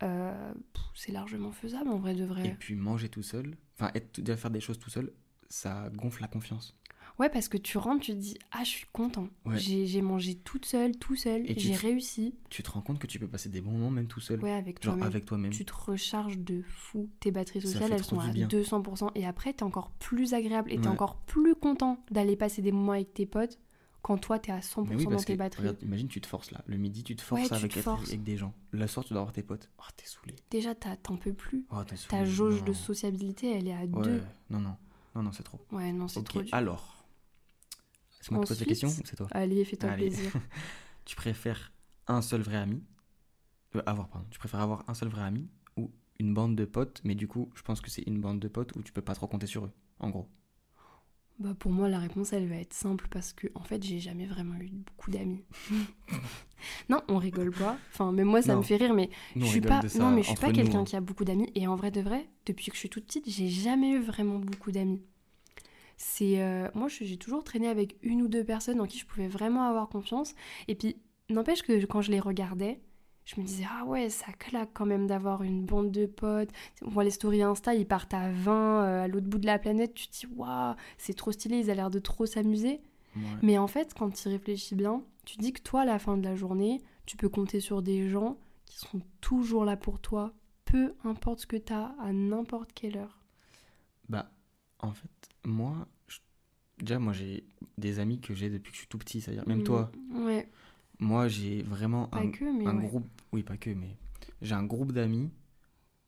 [0.02, 0.52] euh,
[0.94, 2.56] c'est largement faisable en vrai de Et vrai.
[2.58, 5.12] puis, manger tout seul, enfin, être, faire des choses tout seul,
[5.48, 6.76] ça gonfle la confiance.
[7.20, 9.28] Ouais, parce que tu rentres, tu te dis Ah, je suis content.
[9.44, 9.58] Ouais.
[9.58, 11.44] J'ai mangé toute seule, tout seul.
[11.56, 12.34] J'ai réussi.
[12.48, 14.40] Tu te rends compte que tu peux passer des bons moments même tout seul.
[14.42, 15.06] Ouais, avec Genre toi-même.
[15.06, 15.52] avec toi-même.
[15.52, 17.10] tu te recharges de fou.
[17.20, 18.48] Tes batteries sociales, elles sont à bien.
[18.48, 19.10] 200%.
[19.14, 20.88] Et après, t'es encore plus agréable et t'es Ouais.
[20.88, 23.58] encore plus content d'aller passer des moments avec tes potes
[24.02, 25.60] quand toi, t'es à 100% Mais oui, dans que, tes batteries.
[25.60, 26.62] regarde, imagine, tu te forces là.
[26.66, 28.08] Le midi, tu te forces Ouais, tu avec, te être forces.
[28.08, 28.54] avec des gens.
[28.70, 29.68] Le soir, tu dois avoir tes potes.
[29.78, 30.34] Oh, t'es saoulé.
[30.50, 31.66] Déjà, t'en peux plus.
[31.70, 32.08] Oh, t'es saoulé.
[32.18, 32.68] Ta jauge Non.
[32.68, 34.22] de sociabilité, elle est à Ouais, 2.
[34.48, 34.76] non, non.
[35.14, 35.58] Non, non, c'est trop.
[35.70, 36.54] Ouais, non, c'est trop dur.
[36.54, 36.99] alors.
[38.20, 40.32] C'est moi qui pose la question ou c'est toi Allez, fais-toi plaisir.
[41.04, 41.72] Tu préfères
[42.06, 42.82] un seul vrai ami
[43.74, 44.26] Euh, Avoir, pardon.
[44.30, 47.50] Tu préfères avoir un seul vrai ami ou une bande de potes, mais du coup,
[47.54, 49.64] je pense que c'est une bande de potes où tu peux pas trop compter sur
[49.64, 50.28] eux, en gros.
[51.38, 54.26] Bah, pour moi, la réponse, elle va être simple parce que, en fait, j'ai jamais
[54.26, 55.42] vraiment eu beaucoup d'amis.
[56.90, 57.78] non, on rigole pas.
[57.92, 58.58] Enfin, même moi, ça Non.
[58.58, 60.84] me fait rire, mais Nous, je suis pas non mais je suis pas quelqu'un hein.
[60.84, 63.28] qui a beaucoup d'amis et en vrai de vrai depuis que je suis toute petite
[63.28, 65.02] j'ai jamais eu vraiment beaucoup d'amis
[66.02, 69.28] c'est euh, moi j'ai toujours traîné avec une ou deux personnes en qui je pouvais
[69.28, 70.34] vraiment avoir confiance
[70.66, 70.96] et puis
[71.28, 72.80] n'empêche que quand je les regardais
[73.26, 76.48] je me disais ah ouais ça claque quand même d'avoir une bande de potes
[76.82, 79.58] on voit les stories Insta ils partent à 20 euh, à l'autre bout de la
[79.58, 82.80] planète tu te dis waouh c'est trop stylé ils ont l'air de trop s'amuser
[83.16, 83.22] Ouais.
[83.42, 86.16] mais en fait, quand tu y réfléchis bien, tu dis que toi, à la fin
[86.16, 90.32] de la journée, tu peux compter sur des gens qui seront toujours là pour toi,
[90.64, 93.18] peu importe ce que tu as, à n'importe quelle heure.
[94.08, 94.30] Bah,
[94.78, 96.18] en fait, moi, je-
[96.78, 97.44] déjà, moi, j'ai
[97.78, 99.20] des amis que j'ai depuis que je suis tout petit.
[99.20, 99.92] C'est-à-dire, même Mm, toi,
[100.26, 100.48] Ouais,
[100.98, 102.86] moi, j'ai vraiment pas un, que, mais un ouais.
[102.88, 103.08] groupe.
[103.32, 103.96] Oui, pas que, mais
[104.42, 105.30] j'ai un groupe d'amis.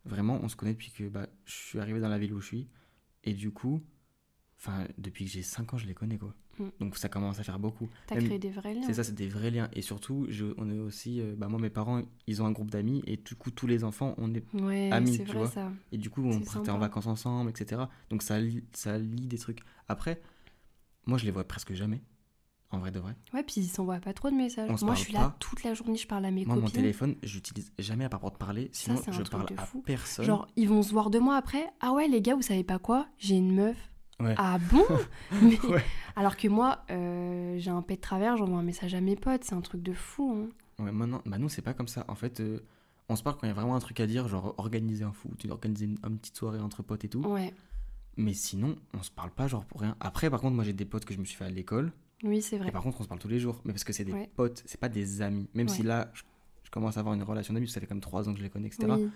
[0.05, 2.47] Vraiment, on se connaît depuis que bah, je suis arrivé dans la ville où je
[2.47, 2.69] suis.
[3.25, 3.83] Et du coup,
[4.59, 6.35] enfin, depuis que j'ai 5 ans, je les connais, quoi.
[6.63, 6.71] Mm.
[6.81, 7.89] Donc, ça commence à faire beaucoup.
[8.07, 8.83] T'as créé des vrais liens.
[8.87, 9.69] C'est ça, c'est des vrais liens.
[9.73, 11.21] Et surtout, je, on est aussi.
[11.21, 13.03] euh, bah, moi, mes parents, ils ont un groupe d'amis.
[13.07, 14.45] Et du coup, tous les enfants, on est.
[14.55, 15.49] Ouais, amis, c'est tu vrai vois.
[15.49, 15.71] ça.
[15.93, 17.83] Et du coup, on partait en vacances ensemble, etc.
[18.11, 18.39] Donc, ça
[18.73, 19.61] ça lie des trucs.
[19.89, 20.21] Après,
[21.07, 22.03] moi, je les vois presque jamais.
[22.75, 23.15] En vrai de vrai.
[23.35, 24.71] Ouais, puis ils s'envoient pas trop de messages.
[24.71, 26.77] On Moi, je suis là toute la journée, je parle à mes Moi, mon copines.
[26.77, 28.71] téléphone, j'utilise jamais à part pour te parler.
[28.73, 29.83] Sinon, un je parle à fou.
[29.83, 30.25] personne.
[30.25, 31.67] Genre, ils vont se voir deux mois après.
[31.81, 33.07] Ah ouais, les gars, vous savez pas quoi?
[33.19, 33.77] J'ai une meuf.
[34.23, 34.35] Ouais.
[34.39, 34.85] Ah bon
[35.43, 35.83] Mais- Ouais.
[36.17, 39.45] Alors que moi, euh, j'ai un pet de travers, j'envoie un message à mes potes,
[39.45, 40.47] c'est un truc de fou.
[40.79, 40.85] hein.
[40.85, 41.21] Ouais, non.
[41.27, 42.05] Bah, nous, c'est pas comme ça.
[42.09, 42.61] En fait, euh,
[43.09, 45.13] on se parle quand il y a vraiment un truc à dire, genre organiser un
[45.13, 47.21] foot, organiser une, une petite soirée entre potes et tout.
[47.27, 47.53] Ouais,
[48.17, 49.97] Mais sinon, on se parle pas, genre pour rien.
[50.01, 51.93] Après, par contre, moi, j'ai des potes que je me suis fait à l'école.
[52.25, 52.71] oui, c'est Et vrai.
[52.71, 53.61] par contre, on se parle tous les jours.
[53.65, 54.31] Mais parce que c'est des Ouais.
[54.37, 55.49] potes, c'est pas des amis.
[55.55, 56.23] Même si là, je,
[56.65, 58.51] je commence à avoir une relation d'amis, ça fait comme 3 ans que je les
[58.51, 58.87] connais, etc.
[58.97, 59.09] Oui.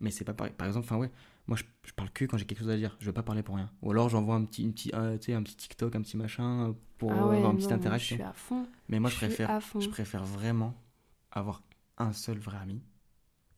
[0.00, 0.52] Mais c'est pas pareil.
[0.56, 1.10] Par exemple, enfin ouais,
[1.46, 2.96] moi je, je parle que quand j'ai quelque chose à dire.
[3.00, 3.70] Je veux pas parler pour rien.
[3.82, 6.16] Ou alors j'envoie un petit, une petit, euh, tu sais, un petit TikTok, un petit
[6.16, 8.16] machin euh, pour ah euh, ouais, avoir une petite interaction.
[8.16, 8.66] Je suis à fond.
[8.88, 9.80] Mais moi je je préfère, à fond.
[9.80, 10.74] je préfère vraiment
[11.30, 11.62] avoir
[11.98, 12.82] un seul vrai ami.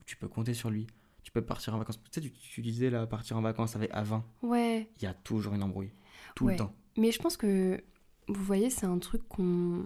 [0.07, 0.87] Tu peux compter sur lui.
[1.23, 2.01] Tu peux partir en vacances.
[2.05, 4.25] Tu sais, tu, tu disais là, partir en vacances avec à 20.
[4.43, 5.91] Ouais, Il y a toujours une embrouille.
[6.35, 6.53] Tout Ouais.
[6.53, 6.73] le temps.
[6.97, 7.83] mais je pense que,
[8.29, 9.85] vous voyez, c'est un truc qu'on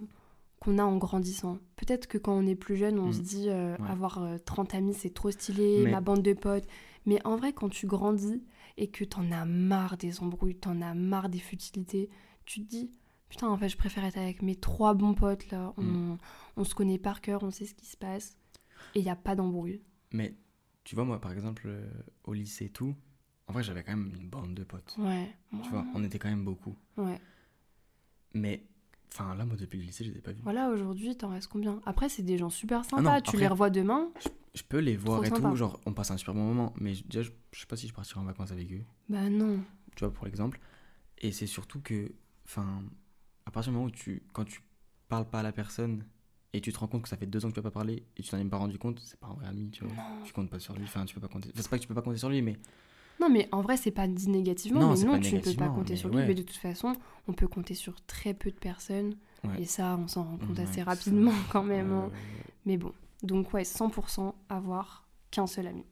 [0.63, 1.57] qu'on a en grandissant.
[1.75, 3.13] Peut-être que quand on est plus jeune, on Mm.
[3.13, 3.89] se dit euh, Ouais.
[3.89, 6.67] avoir euh, 30 amis, c'est trop stylé, Mais- ma bande de potes.
[7.05, 8.41] Mais en vrai, quand tu grandis
[8.77, 12.09] et que t'en as marre des embrouilles, t'en as marre des futilités,
[12.45, 12.91] tu te dis,
[13.29, 15.73] putain, en fait, je préfère être avec mes trois bons potes, là.
[15.77, 16.17] On, Mm.
[16.57, 18.37] on se connaît par cœur, on sait ce qui se passe.
[18.95, 19.81] Et il n'y a pas d'embrouille.
[20.11, 20.35] Mais
[20.83, 21.89] tu vois, moi par exemple, euh,
[22.25, 22.95] au lycée et tout,
[23.47, 24.95] en vrai j'avais quand même une bande de potes.
[24.99, 25.29] Ouais.
[25.63, 26.75] Tu vois, on était quand même beaucoup.
[26.97, 27.19] Ouais.
[28.33, 28.63] Mais,
[29.13, 30.41] enfin là, moi depuis le lycée, je les ai pas vus.
[30.43, 31.81] Voilà, aujourd'hui, t'en restes combien?
[31.85, 32.97] Après, c'est des gens super sympas.
[33.11, 34.09] Ah non, tu les revois demain?
[34.55, 35.49] Je peux les voir et sympa.
[35.49, 37.87] tout, genre on passe un super bon moment, mais déjà je, je sais pas si
[37.87, 39.59] je partirai en vacances avec eux, Bah non.
[39.95, 40.59] tu vois pour l'exemple.
[41.19, 42.11] Et c'est surtout que,
[42.45, 42.83] enfin,
[43.45, 44.61] à partir du moment où tu, quand tu
[45.09, 46.05] parles pas à la personne
[46.53, 48.03] et tu te rends compte que ça fait deux ans que tu n'as pas parlé
[48.15, 49.93] et tu t'en es pas rendu compte, c'est pas un vrai ami, tu vois.
[49.95, 50.23] Non.
[50.23, 51.49] Tu comptes pas sur lui, enfin, tu peux pas compter.
[51.51, 52.59] Enfin, c'est pas que tu peux pas compter sur lui, mais
[53.23, 55.69] Non, mais en vrai, c'est pas dit négativement, Non, mais non, tu ne peux pas
[55.69, 56.17] compter sur lui.
[56.17, 56.27] ouais.
[56.27, 56.93] Mais de toute façon,
[57.27, 59.15] on peut compter sur très peu de personnes.
[59.45, 59.61] Ouais.
[59.61, 61.91] Et ça, on s'en rend compte Ouais, assez ça- rapidement quand même.
[61.91, 62.11] Euh, hein.
[62.65, 65.83] Mais bon, donc ouais, 100% avoir qu'un seul ami.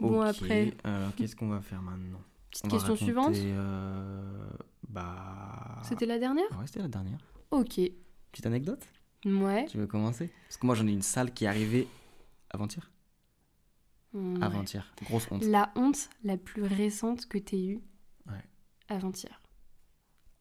[0.00, 2.20] Bon, après, Alors, qu'est-ce qu'on va faire maintenant?
[2.50, 3.34] Petite On question raconter, suivante.
[3.36, 4.48] euh,
[4.88, 5.80] Bah.
[5.82, 6.44] C'était la dernière?
[6.52, 7.18] Ouais, c'était la dernière.
[7.50, 7.80] Ok.
[8.32, 8.86] Petite anecdote?
[9.24, 9.66] Ouais.
[9.66, 10.30] Tu veux commencer?
[10.48, 11.88] Parce que moi, j'en ai une salle qui est arrivée
[12.50, 12.90] avant-hier.
[14.40, 14.92] Avant-hier.
[15.04, 15.44] Grosse honte.
[15.44, 17.80] La honte la plus récente que t'aies eue
[18.26, 18.42] Ouais.
[18.88, 19.40] avant-hier.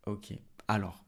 [0.06, 0.34] Ok.
[0.68, 1.04] Alors,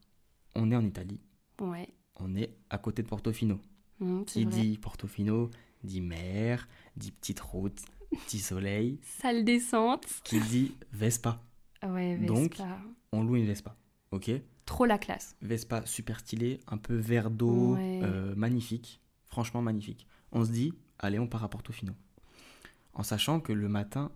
[0.56, 1.19] on est en Italie.
[1.62, 1.89] Ouais.
[2.17, 3.60] On est à côté de Portofino.
[3.99, 4.62] C'est Qui vrai.
[4.62, 5.49] dit Portofino
[5.84, 7.80] dit mer, dit petite route,
[8.25, 8.99] petit soleil.
[9.04, 10.06] Sale descente.
[10.23, 11.41] Qui dit Vespa.
[11.84, 12.80] Ouais, Donc- Vespa.
[13.12, 13.75] On loue une Vespa.
[14.12, 14.32] Ok?
[14.65, 15.36] Trop la classe.
[15.41, 17.99] Vespa super stylé, un peu vert d'eau, Ouais.
[18.04, 20.08] euh, magnifique, franchement magnifique.
[20.32, 21.93] On se dit, allez, on part à Portofino.
[22.95, 24.12] En sachant que le matin,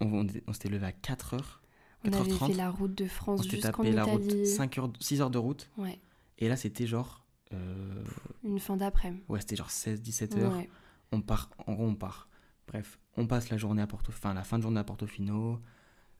[0.00, 1.60] on, on- on s'était levé à 4h,
[2.04, 4.46] On avait 4h30, fait la route de on France jusqu'en tapé la route Italie.
[4.46, 5.98] 5 heures, 6 heures de route, Ouais.
[6.38, 8.04] et là c'était genre, euh,
[8.44, 9.22] Une fin d'après-midi.
[9.28, 10.68] ouais, c'était genre 16-17 heures, Ouais.
[11.12, 12.28] on part, en gros on part.
[12.68, 15.60] Bref, on passe la journée à Porto, enfin la fin de journée à Portofino,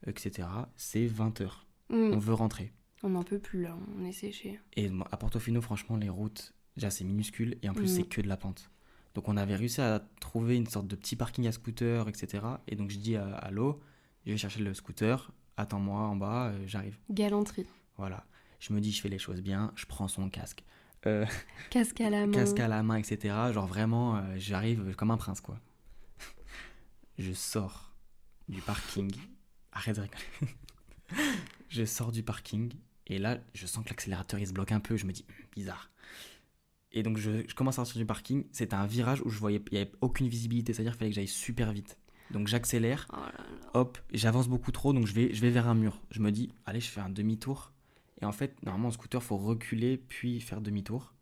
[0.07, 0.49] etc.
[0.77, 2.73] C'est 20 heures, Hum, on veut rentrer.
[3.03, 4.61] On n'en peut plus là, on est séché.
[4.77, 7.97] Et à Portofino, franchement, les routes, déjà c'est minuscule et en plus Mhm.
[7.97, 8.71] c'est que de la pente.
[9.15, 12.45] Donc on avait réussi à trouver une sorte de petit parking à scooter, etc.
[12.69, 13.81] Et donc je dis à, à l'eau,
[14.25, 16.99] je vais chercher le scooter, attends-moi en bas, euh, j'arrive.
[17.11, 17.67] Galanterie.
[17.97, 18.25] Voilà.
[18.61, 20.65] Je me dis, je fais les choses bien, je prends son casque.
[21.07, 21.25] Euh,
[21.71, 22.33] Casque à la main.
[22.33, 23.35] casque à la main, etc.
[23.53, 25.59] Genre vraiment, euh, j'arrive comme un prince, quoi.
[27.19, 27.93] je sors
[28.49, 29.11] du parking.
[29.73, 30.55] Arrête de rigoler.
[31.69, 32.73] je sors du parking
[33.07, 34.97] et là, je sens que l'accélérateur il se bloque un peu.
[34.97, 35.91] Je me dis, Hum, bizarre.
[36.93, 38.45] Et donc, je, je commence à sortir du parking.
[38.53, 41.15] C'était un virage où je voyais, il n'y avait aucune visibilité, c'est-à-dire qu'il fallait que
[41.17, 41.97] j'aille super vite.
[42.33, 43.71] Donc, j'accélère, Oh là là.
[43.75, 46.01] hop, j'avance beaucoup trop, donc je vais, je vais vers un mur.
[46.11, 47.73] Je me dis, allez, je fais un demi-tour.
[48.21, 51.15] Et en fait, normalement, en scooter, faut reculer puis faire demi-tour.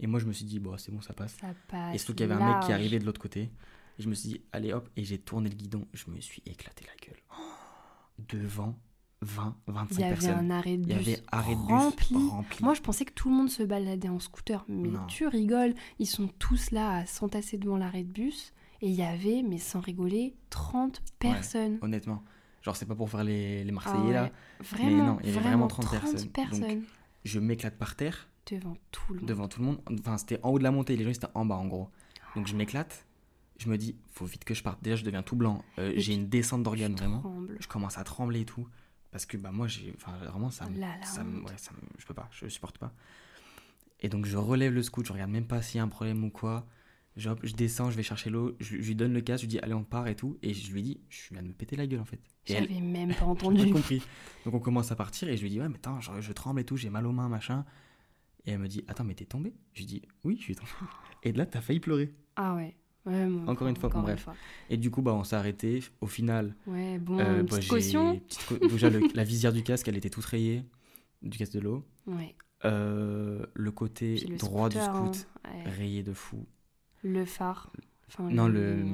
[0.00, 1.36] Et moi, je me suis dit, bon, c'est bon, ça passe.
[1.40, 1.94] Ça passe.
[1.94, 3.50] Et surtout qu'il y avait un mec qui arrivait de l'autre côté.
[3.98, 5.86] Et je me suis dit, allez hop, et j'ai tourné le guidon.
[5.92, 7.20] Je me suis éclaté la gueule.
[7.38, 8.78] Oh, devant
[9.22, 10.32] 20, 25 Il y avait personnes.
[10.38, 12.16] un arrêt de Il y bus avait arrêt de bus rempli.
[12.28, 12.64] rempli.
[12.64, 15.06] Moi, je pensais que tout le monde se baladait en scooter, mais Non.
[15.06, 15.74] tu rigoles.
[15.98, 18.52] Ils sont tous là à s'entasser devant l'arrêt de bus.
[18.80, 21.78] Et il y avait, mais sans rigoler, 30 personnes.
[21.82, 22.22] Honnêtement.
[22.62, 24.12] Genre, c'est pas pour faire les, les Ah Marseillais ouais.
[24.12, 24.30] là.
[24.60, 26.16] Vraiment, non, il y avait vraiment vraiment 30 personnes.
[26.20, 26.82] Donc, personnes
[27.24, 29.28] Je m'éclate par terre, devant tout le monde.
[29.28, 29.80] devant tout le monde.
[30.00, 30.96] Enfin, c'était en haut de la montée.
[30.96, 31.90] Les gens, c'était en bas en gros.
[32.34, 33.06] Donc, je m'éclate.
[33.58, 34.82] Je me dis, faut vite que je parte.
[34.82, 35.64] Déjà, je deviens tout blanc.
[35.78, 37.20] Euh, j'ai une descente d'organes vraiment.
[37.20, 37.56] tremble.
[37.60, 38.66] Je commence à trembler et tout.
[39.12, 39.94] Parce que bah, moi, j'ai.
[39.96, 40.76] Enfin, vraiment, ça me.
[40.76, 42.94] Oh là, la ça me- ouais, ça me- je peux pas, je supporte pas.
[44.00, 46.24] Et donc, je relève le scoot, je regarde même pas s'il y a un problème
[46.24, 46.66] ou quoi.
[47.16, 49.58] Je, descends, je vais chercher l'eau, je, je lui donne le casque, je lui dis
[49.60, 50.38] allez, on part et tout.
[50.42, 52.20] Et je lui dis, je viens de me péter la gueule en fait.
[52.46, 53.66] J'avais même pas j'ai pas entendu.
[53.66, 54.02] compris.
[54.44, 56.60] Donc, on commence à partir et je lui dis ouais, mais attends, je, je tremble
[56.60, 57.64] et tout, j'ai mal aux mains, machin.
[58.46, 59.54] Et elle me dit attends, mais t'es tombé?
[59.74, 60.70] Je lui dis oui, je suis tombé.
[61.22, 62.14] Et de là, t'as failli pleurer.
[62.36, 62.76] Ah ouais.
[63.48, 64.24] Encore une fois, bon, encore une bref.
[64.24, 64.34] fois.
[64.70, 65.82] Et du coup, bah, on s'est arrêté.
[66.00, 68.18] Au final, Ouais, bon, euh, bah, caution.
[68.20, 70.64] petite déjà, le- la visière du casque, elle était toute rayée,
[71.22, 71.84] du casque de l'eau.
[72.06, 72.34] Ouais.
[72.64, 75.50] Euh, le côté le droit scooter, du scoot, hein.
[75.76, 76.44] Rayé de fou.
[77.02, 77.72] Le phare.
[78.06, 78.84] Enfin, Non, le,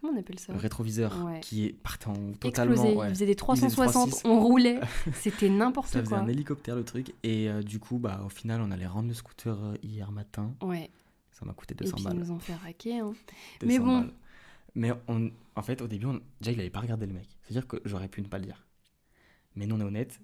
[0.00, 0.52] Comment on appelle ça?
[0.52, 1.40] le rétroviseur Ouais.
[1.40, 2.72] qui est partant totalement.
[2.74, 2.96] Explosé.
[2.96, 3.06] ouais.
[3.08, 4.22] Il faisait des faisait 360, 360.
[4.24, 4.80] on roulait.
[5.12, 6.18] C'était Ça n'importe faisait quoi.
[6.18, 7.12] un hélicoptère le truc.
[7.24, 10.54] Et euh, du coup, bah, au final, on allait rendre le scooter hier matin.
[10.62, 10.88] Ouais.
[11.40, 12.18] Ça m'a coûté Et 200 puis ils balles.
[12.18, 12.98] nous ont fait raquer.
[13.00, 13.12] hein.
[13.60, 13.98] 200 mais bon.
[14.00, 14.12] balles.
[14.76, 17.28] Mais on, en fait, au début, on- déjà, il avait pas regardé le mec.
[17.42, 18.64] C'est-à-dire que j'aurais pu ne pas le dire.
[19.56, 20.20] Mais nous, on est honnête.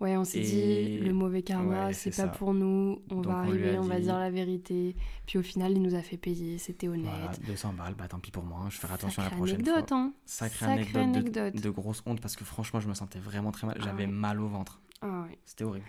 [0.00, 2.28] Ouais, on s'est Et- dit, le mauvais karma, Ouais, c'est pas ça.
[2.28, 3.00] pour nous.
[3.10, 4.94] On Donc, va on arriver, on va dire la vérité.
[5.26, 6.58] Puis au final, il nous a fait payer.
[6.58, 7.06] C'était honnête.
[7.10, 8.66] Voilà, 200 balles, bah tant pis pour moi.
[8.68, 9.96] Je ferai attention à la prochaine anecdote, fois.
[9.98, 10.12] hein.
[10.26, 11.62] Sacrée, Sacrée anecdote, de- anecdote.
[11.62, 13.78] De, grosse honte parce que franchement, je me sentais vraiment très mal.
[13.80, 14.82] Ah J'avais mal au ventre.
[15.00, 15.38] Ah ouais.
[15.46, 15.86] C'était horrible.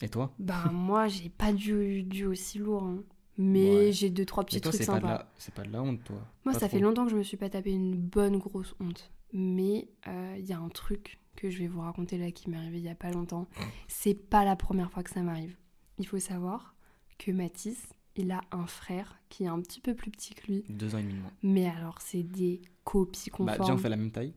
[0.00, 0.32] Et toi?
[0.38, 2.84] Bah moi, j'ai pas dû, dû aussi lourd.
[2.84, 3.02] hein.
[3.42, 3.92] Mais Ouais.
[3.92, 5.06] j'ai deux, trois petits toi, trucs sympas.
[5.08, 5.32] la...
[5.38, 6.16] c'est pas de la honte, toi.
[6.44, 9.10] Moi, Pas ça fait longtemps que je me suis pas tapé une bonne grosse honte.
[9.32, 12.58] Mais euh, il y a un truc que je vais vous raconter là qui m'est
[12.58, 13.46] arrivé il y a pas longtemps.
[13.88, 15.56] C'est pas la première fois que ça m'arrive.
[15.98, 16.74] Il faut savoir
[17.18, 17.78] que Mathis,
[18.16, 20.64] il a un frère qui est un petit peu plus petit que lui.
[20.68, 21.32] Deux ans et demi de moins.
[21.42, 23.58] Mais alors, c'est des copies Bah, conformes.
[23.60, 24.34] déjà, on fait la même taille.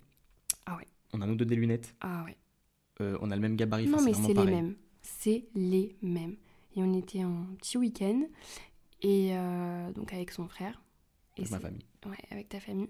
[0.65, 0.87] Ah ouais.
[1.11, 1.93] On a nous deux des lunettes.
[1.99, 2.37] Ah ouais.
[3.01, 3.87] Euh, on a le même gabarit.
[3.87, 4.75] Non, mais c'est les mêmes.
[5.01, 6.37] C'est les mêmes.
[6.75, 8.21] Et on était en petit week-end.
[9.03, 10.81] Et euh, donc avec son frère.
[11.37, 11.85] Et Avec ma famille.
[12.05, 12.89] Ouais, avec ta famille.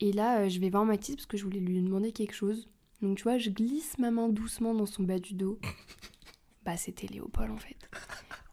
[0.00, 2.68] Et là, euh, je vais voir Mathis parce que je voulais lui demander quelque chose.
[3.02, 5.58] Donc, tu vois, je glisse ma main doucement dans son bas du dos.
[6.64, 7.76] Bah, c'était Léopold en fait.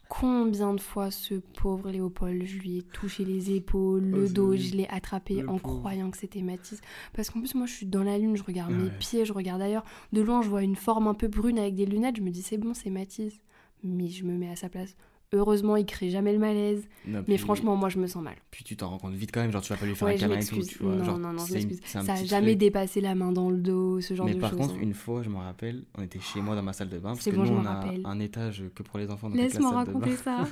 [0.08, 4.56] combien de fois ce pauvre Léopold, je lui ai touché les épaules, le Oh, dos,
[4.56, 5.80] je l'ai attrapé Le en pauvre.
[5.80, 6.80] croyant que c'était Mathis.
[7.14, 9.64] Parce qu'en plus, moi, je suis dans la lune, je regarde mes pieds, je regarde
[9.64, 9.84] ailleurs.
[10.12, 12.44] De loin, je vois une forme un peu brune avec des lunettes, je me dis,
[12.44, 13.42] c'est bon, c'est Mathis.
[13.82, 14.96] Mais je me mets à sa place.
[15.34, 16.88] Heureusement, il crée jamais le malaise.
[17.08, 18.36] Non, Mais franchement, moi, je me sens mal.
[18.52, 20.14] Puis tu t'en rends compte vite quand même, genre tu vas pas lui faire Ouais,
[20.14, 20.96] un câlin et tout, tu vois.
[20.96, 21.80] Non, genre, non, non, je m'excuse.
[21.86, 22.58] Ça a jamais truc.
[22.60, 24.60] dépassé la main dans le dos, ce genre Mais de par choses.
[24.60, 24.80] contre, hein.
[24.82, 27.22] une fois, je me rappelle, on était chez moi dans ma salle de bain, parce
[27.22, 28.02] C'est que bon, nous, on a rappelle.
[28.06, 29.30] un étage que pour les enfants.
[29.30, 30.00] donc Laisse-moi salle de bain.
[30.00, 30.48] raconter ça.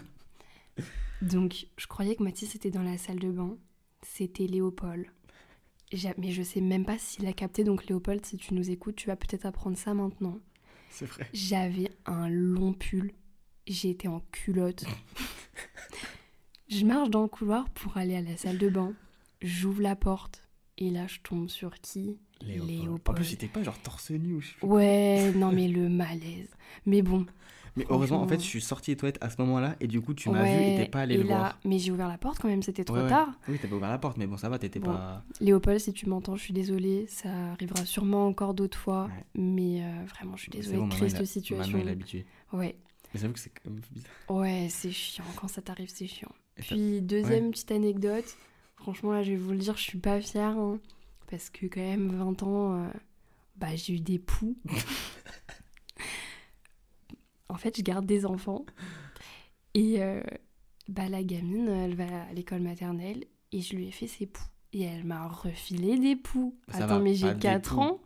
[1.22, 3.56] Donc, je croyais que Mathis était dans la salle de bain.
[4.02, 5.06] C'était Léopold.
[6.17, 7.63] Mais je sais même pas s'il a capté.
[7.63, 10.39] Donc, Léopold, si tu nous écoutes, tu vas peut-être apprendre ça maintenant.
[10.89, 11.28] C'est vrai.
[11.34, 13.12] J'avais un long pull.
[13.67, 14.86] J'étais en culotte.
[16.69, 18.93] je marche dans le couloir pour aller à la salle de bain.
[19.41, 20.43] J'ouvre la porte.
[20.78, 23.02] Et là, je tombe sur qui Léopold.
[23.10, 24.65] En plus, c'était pas genre torse nu ou je sais.
[24.65, 26.50] Ouais, non, mais le malaise.
[26.88, 27.26] Mais bon,
[27.76, 30.15] Mais heureusement, en fait, je suis sorti des toilettes à ce moment-là, et du coup,
[30.15, 31.60] tu m'as ouais, vu et t'es pas allé le là- voir.
[31.65, 33.10] Mais j'ai ouvert la porte quand même, c'était trop Ouais, ouais.
[33.10, 33.30] tard.
[33.47, 34.91] Oui, t'avais ouvert la porte, mais bon, ça va, t'étais Bon.
[34.91, 35.24] pas.
[35.39, 37.06] Léopold, si tu m'entends, je suis désolée.
[37.08, 39.08] Ça arrivera sûrement encore d'autres fois.
[39.36, 41.78] Mais euh, vraiment, je suis désolée bon, cette situation.
[41.80, 42.26] Il est habitué.
[42.54, 42.76] Ouais,
[43.13, 44.12] Mais j'avoue que c'est quand même bizarre.
[44.30, 45.24] ouais c'est chiant.
[45.36, 46.32] Quand ça t'arrive, c'est chiant.
[46.58, 48.38] Et ça- Puis, deuxième petite anecdote.
[48.78, 50.58] Franchement, là, je vais vous le dire, je suis pas fière.
[50.58, 50.80] hein,
[51.30, 52.88] parce que, quand même, 20 ans, euh,
[53.56, 54.58] bah, j'ai eu des poux.
[57.50, 58.65] en fait, je garde des enfants.
[59.74, 60.21] Et euh,
[60.88, 63.26] bah, la gamine, elle va à l'école maternelle.
[63.52, 64.43] Et je lui ai fait ses poux.
[64.74, 66.56] Et elle m'a refilé des poux.
[66.69, 67.82] Ça Attends, va, mais j'ai des 4 poux.
[67.82, 68.02] ans.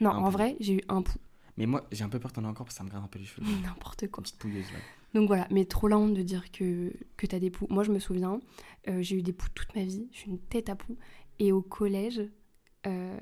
[0.00, 0.30] Non, Un en pou.
[0.32, 1.18] vrai, j'ai eu un pou.
[1.58, 3.08] Mais moi, j'ai un peu peur t'en aies encore parce que ça me gratte un
[3.08, 3.46] peu les cheveux.
[3.62, 4.22] N'importe Une quoi.
[4.22, 4.78] petite pouilleuse là.
[5.14, 7.66] Donc voilà, mais trop la honte de dire que, que t'as des poux.
[7.68, 8.40] Moi, je me souviens,
[8.88, 10.08] euh, j'ai eu des poux toute ma vie.
[10.12, 10.96] Je suis une tête à poux.
[11.38, 12.22] Et au collège,
[12.86, 13.18] euh,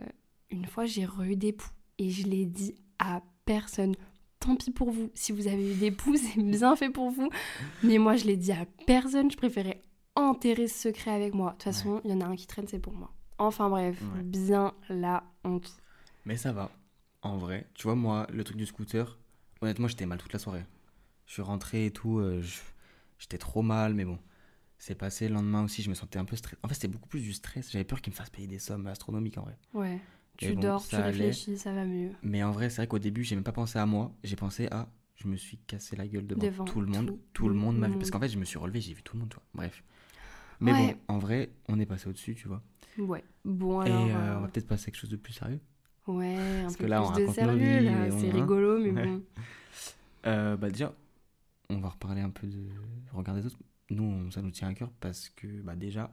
[0.51, 1.70] une fois, j'ai re-eu des poux.
[1.99, 3.94] Et je l'ai dit à personne.
[4.38, 5.11] Tant pis pour vous.
[5.14, 7.31] Si vous avez eu des poux, c'est bien fait pour vous.
[7.83, 9.31] Mais moi, je l'ai dit à personne.
[9.31, 9.81] Je préférais
[10.14, 11.51] enterrer ce secret avec moi.
[11.51, 13.12] De toute façon, il y en a un qui traîne, c'est pour moi.
[13.38, 14.22] Enfin bref, Ouais.
[14.22, 15.77] bien la honte.
[16.25, 16.70] Mais ça va.
[17.27, 19.19] En vrai, tu vois, moi, le truc du scooter,
[19.61, 20.65] honnêtement, j'étais mal toute la soirée.
[21.27, 22.43] Je suis rentré et tout, euh,
[23.19, 24.19] j'étais trop mal, mais bon.
[24.79, 26.57] C'est passé le lendemain aussi, je me sentais un peu stressé.
[26.62, 27.71] En fait, c'était beaucoup plus du stress.
[27.73, 29.57] J'avais peur qu'il me fasse payer des sommes astronomiques en vrai.
[29.73, 29.99] Ouais.
[30.37, 31.09] Tu bon, dors, tu allait.
[31.09, 32.11] réfléchis, ça va mieux.
[32.23, 34.12] Mais en vrai, c'est vrai qu'au début, j'ai même pas pensé à moi.
[34.23, 34.89] J'ai pensé à.
[35.15, 37.07] Je me suis cassé la gueule devant, Devant tout le monde.
[37.07, 37.97] tout Tout, le monde m'a vu.
[37.97, 39.45] Parce qu'en fait, je me suis relevé, j'ai vu tout le monde, tu vois.
[39.55, 39.83] Bref.
[40.61, 40.95] Mais Ouais.
[41.09, 42.62] bon, en vrai, on est passé au-dessus, tu vois.
[42.99, 43.25] Ouais.
[43.47, 44.01] Bon et alors.
[44.03, 45.61] euh, euh, on va peut-être passer à quelque chose de plus sérieux.
[46.07, 48.33] Ouais, un Parce peu que là, plus on de sérieux, bon, C'est hein.
[48.35, 49.07] rigolo, mais Ouais.
[49.07, 49.23] bon.
[50.27, 50.92] Euh, bah déjà,
[51.71, 52.69] on va reparler un peu de
[53.12, 53.59] regard des autres.
[53.90, 56.12] Nous, on- ça nous tient à cœur parce que bah déjà,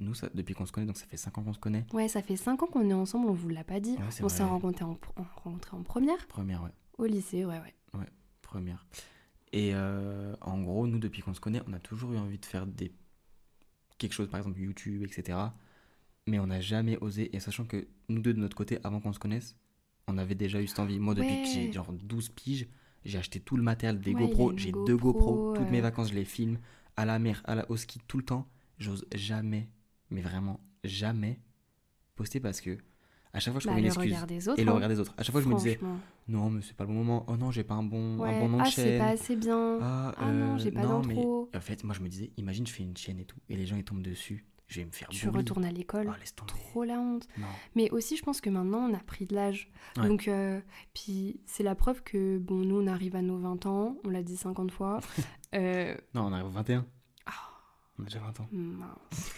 [0.00, 1.86] nous, ça, depuis qu'on se connaît, donc ça fait 5 ans qu'on se connaît.
[1.92, 3.92] Ouais, ça fait 5 ans qu'on est ensemble, on vous l'a pas dit.
[3.92, 4.98] Ouais, on s'est rencontrés en,
[5.42, 6.72] rencontrés en première, Première, ouais.
[6.98, 7.58] au lycée, ouais,
[7.94, 8.06] ouais.
[8.42, 8.86] Première.
[9.52, 12.44] Et euh, en gros, nous, depuis qu'on se connaît, on a toujours eu envie de
[12.46, 12.92] faire des
[13.98, 15.38] quelque chose, par exemple YouTube, etc.
[16.26, 17.34] Mais on n'a jamais osé.
[17.34, 19.56] Et sachant que nous deux, de notre côté, avant qu'on se connaisse,
[20.08, 20.98] on avait déjà eu cette envie.
[20.98, 21.72] Moi, depuis que j'ai Ouais.
[21.72, 22.66] genre 12 piges,
[23.04, 24.56] j'ai acheté tout le matériel des Ouais, GoPro.
[24.56, 25.54] J'ai deux GoPro.
[25.54, 26.58] Toutes mes vacances, je les filme
[26.96, 28.48] à la mer, à la, au ski, tout le temps.
[28.78, 29.68] J'ose jamais,
[30.10, 31.40] mais vraiment jamais
[32.14, 32.78] poster parce que
[33.32, 34.26] à chaque fois, je Bah, trouvais une excuse.
[34.26, 34.58] des autres.
[34.60, 34.74] Et le hein.
[34.74, 35.14] regard des autres.
[35.18, 35.78] À chaque fois, je me disais,
[36.26, 37.24] non, mais c'est pas le bon moment.
[37.28, 38.34] Oh non, j'ai pas un bon, Ouais.
[38.34, 38.98] un bon nom de ah, c'est chaîne.
[38.98, 39.78] pas assez bien.
[39.82, 41.16] Ah, Ah non, euh, j'ai pas non, mais.
[41.16, 43.66] En fait, moi, je me disais, imagine, je fais une chaîne et tout, et les
[43.66, 44.46] gens, ils tombent dessus.
[44.68, 45.36] Je vais me faire tu bully.
[45.38, 46.10] retournes à l'école.
[46.12, 46.44] Oh.
[46.46, 47.28] Trop la honte.
[47.38, 47.46] Non.
[47.76, 49.70] Mais aussi, je pense que maintenant, on a pris de l'âge.
[49.96, 50.08] Ouais.
[50.08, 50.60] Donc, euh,
[50.92, 54.22] puis c'est la preuve que, bon, nous, on arrive à nos 20 ans, on l'a
[54.22, 55.00] dit 50 fois.
[55.54, 56.84] Euh, Non, on arrive au 21.
[57.24, 57.30] Ah.
[57.98, 58.48] On a déjà 20 ans.
[58.52, 59.34] Mince.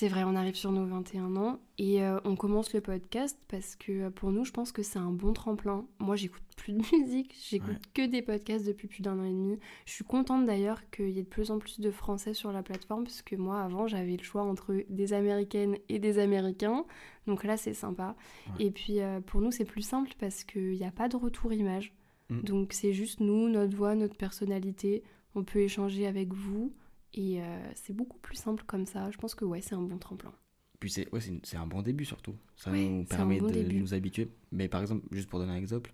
[0.00, 3.76] C'est vrai, on arrive sur nos 21 ans et euh, on commence le podcast parce
[3.76, 5.84] que euh, pour nous, je pense que c'est un bon tremplin.
[5.98, 7.76] Moi, j'écoute plus de musique, j'écoute Ouais.
[7.92, 9.58] que des podcasts depuis plus d'un an et demi.
[9.84, 12.62] Je suis contente d'ailleurs qu'il y ait de plus en plus de Français sur la
[12.62, 16.86] plateforme parce que moi, avant, j'avais le choix entre des Américaines et des Américains.
[17.26, 18.16] Donc là, c'est sympa.
[18.58, 18.64] Ouais.
[18.64, 21.52] Et puis euh, pour nous, c'est plus simple parce qu'il n'y a pas de retour
[21.52, 21.92] image.
[22.30, 22.40] Mm.
[22.40, 25.02] Donc c'est juste nous, notre voix, notre personnalité.
[25.34, 26.72] On peut échanger avec vous.
[27.14, 27.44] Et euh,
[27.74, 29.10] c'est beaucoup plus simple comme ça.
[29.10, 30.32] Je pense que ouais, c'est un bon tremplin.
[30.78, 31.20] Puis c'est ouais,
[31.56, 32.34] un bon début surtout.
[32.56, 33.80] Ça Ouais, nous permet bon de début.
[33.80, 34.30] nous habituer.
[34.52, 35.92] Mais par exemple, juste pour donner un exemple,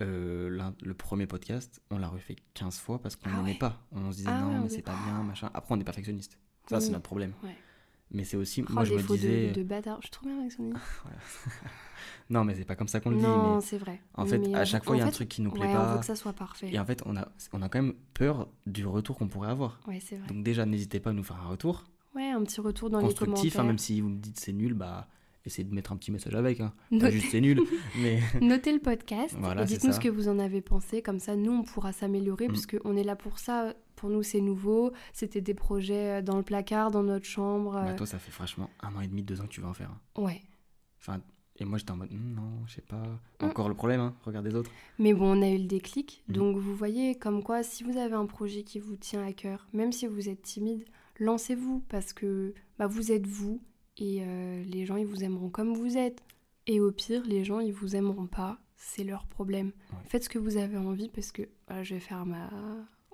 [0.00, 3.58] euh, le premier podcast, on l'a refait 15 fois parce qu'on Ah n'aimait ouais.
[3.58, 3.80] pas.
[3.92, 5.50] On se disait Ah non, ouais, mais c'est pas bien, machin.
[5.54, 6.38] Après, on est perfectionniste.
[6.68, 7.32] Ça, c'est notre problème.
[7.42, 7.56] Ouais.
[8.10, 9.50] Mais c'est aussi, Oh, moi, je me défaut de- disais.
[9.52, 9.98] de, bâtard.
[10.00, 10.72] Je suis trop bien avec Sony.
[12.30, 13.22] Non, mais c'est pas comme ça qu'on le dit.
[13.22, 14.00] non, c'est vrai.
[14.14, 15.74] En fait, Mais, à chaque fois, il y a un truc qui nous plaît ouais,
[15.76, 15.98] on veut pas.
[15.98, 16.70] que ça soit parfait.
[16.72, 19.78] Et en fait, on a, on a quand même peur du retour qu'on pourrait avoir.
[19.86, 20.26] Ouais, c'est vrai.
[20.28, 23.04] Donc déjà, n'hésitez pas à nous faire un retour Ouais, un petit retour dans les
[23.06, 23.60] constructif, commentaires.
[23.60, 25.08] hein, même si vous me dites c'est nul, bah
[25.44, 26.60] essayez de mettre un petit message avec.
[26.60, 26.72] Hein.
[26.90, 27.60] Pas Note- juste c'est nul,
[27.98, 31.02] mais Notez le podcast Voilà, et dites-nous ce que vous en avez pensé.
[31.02, 32.78] Comme ça, nous, on pourra s'améliorer Mm.
[32.80, 33.74] qu'on est là pour ça.
[33.96, 34.92] Pour nous, c'est nouveau.
[35.12, 37.72] C'était des projets euh, dans le placard, dans notre chambre.
[37.72, 39.68] Bah, euh, toi, ça fait franchement un an et demi, deux ans que tu vas
[39.68, 39.90] en faire.
[40.16, 40.22] un.
[40.22, 40.42] Ouais.
[41.00, 41.20] Enfin,
[41.56, 43.02] et moi, j'étais en mode, Hum, non, je sais pas.
[43.40, 43.44] Mm.
[43.44, 44.14] Encore le problème, hein.
[44.24, 44.70] Regarde les autres.
[44.98, 46.24] Mais bon, on a eu le déclic.
[46.28, 46.34] Mhm.
[46.34, 49.68] Donc, vous voyez, comme quoi, si vous avez un projet qui vous tient à cœur,
[49.72, 50.84] même si vous êtes timide,
[51.18, 53.62] lancez-vous parce que bah, vous êtes vous
[53.96, 56.22] et euh, les gens, ils vous aimeront comme vous êtes.
[56.66, 58.58] Et au pire, les gens, ils vous aimeront pas.
[58.76, 59.68] C'est leur problème.
[59.92, 59.98] Ouais.
[60.06, 62.50] Faites ce que vous avez envie parce que voilà, je vais faire ma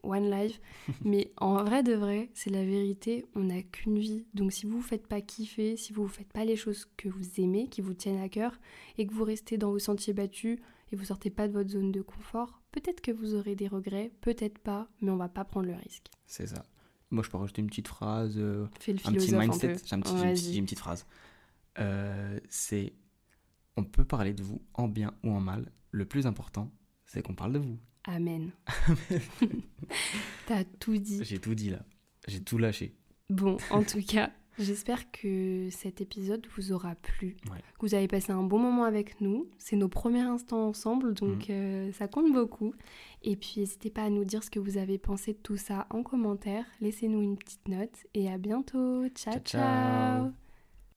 [0.03, 0.61] one life.
[1.05, 3.25] Mais en vrai de vrai, c'est la vérité.
[3.35, 4.25] On n'a qu'une vie.
[4.35, 7.09] Donc, si vous vous faites pas kiffer, si vous ne faites pas les choses que
[7.09, 8.59] vous aimez, qui vous tiennent à cœur,
[8.99, 10.59] et que vous restez dans vos sentiers battus
[10.93, 14.11] et vous sortez pas de votre zone de confort, peut-être que vous aurez des regrets,
[14.23, 16.07] peut-être pas, mais on va pas prendre le risque.
[16.27, 16.65] C'est ça.
[17.11, 18.35] Moi, je peux rajouter une petite phrase.
[18.39, 19.77] euh, Fais le un petit mindset.
[19.85, 21.07] J'ai un petit- petite- une petite phrase.
[21.79, 22.93] Euh, c'est
[23.77, 25.73] on peut parler de vous en bien ou en mal.
[25.93, 26.71] Le plus important,
[27.07, 27.79] c'est qu'on parle de vous.
[28.05, 28.51] Amen.
[30.47, 31.21] T'as tout dit.
[31.23, 31.81] J'ai tout dit là.
[32.29, 32.95] J'ai tout lâché.
[33.29, 37.59] Bon, en tout cas, j'espère que cet épisode vous aura plu, Ouais.
[37.79, 39.49] que vous avez passé un bon moment avec nous.
[39.59, 41.55] C'est nos premiers instants ensemble, donc Mhm.
[41.55, 42.75] euh, ça compte beaucoup.
[43.23, 45.87] Et puis, n'hésitez pas à nous dire ce que vous avez pensé de tout ça
[45.91, 46.65] en commentaire.
[46.81, 49.07] Laissez-nous une petite note et à bientôt.
[49.11, 49.35] ciao.
[49.35, 49.61] Ciao, ciao.
[50.25, 50.40] ciao.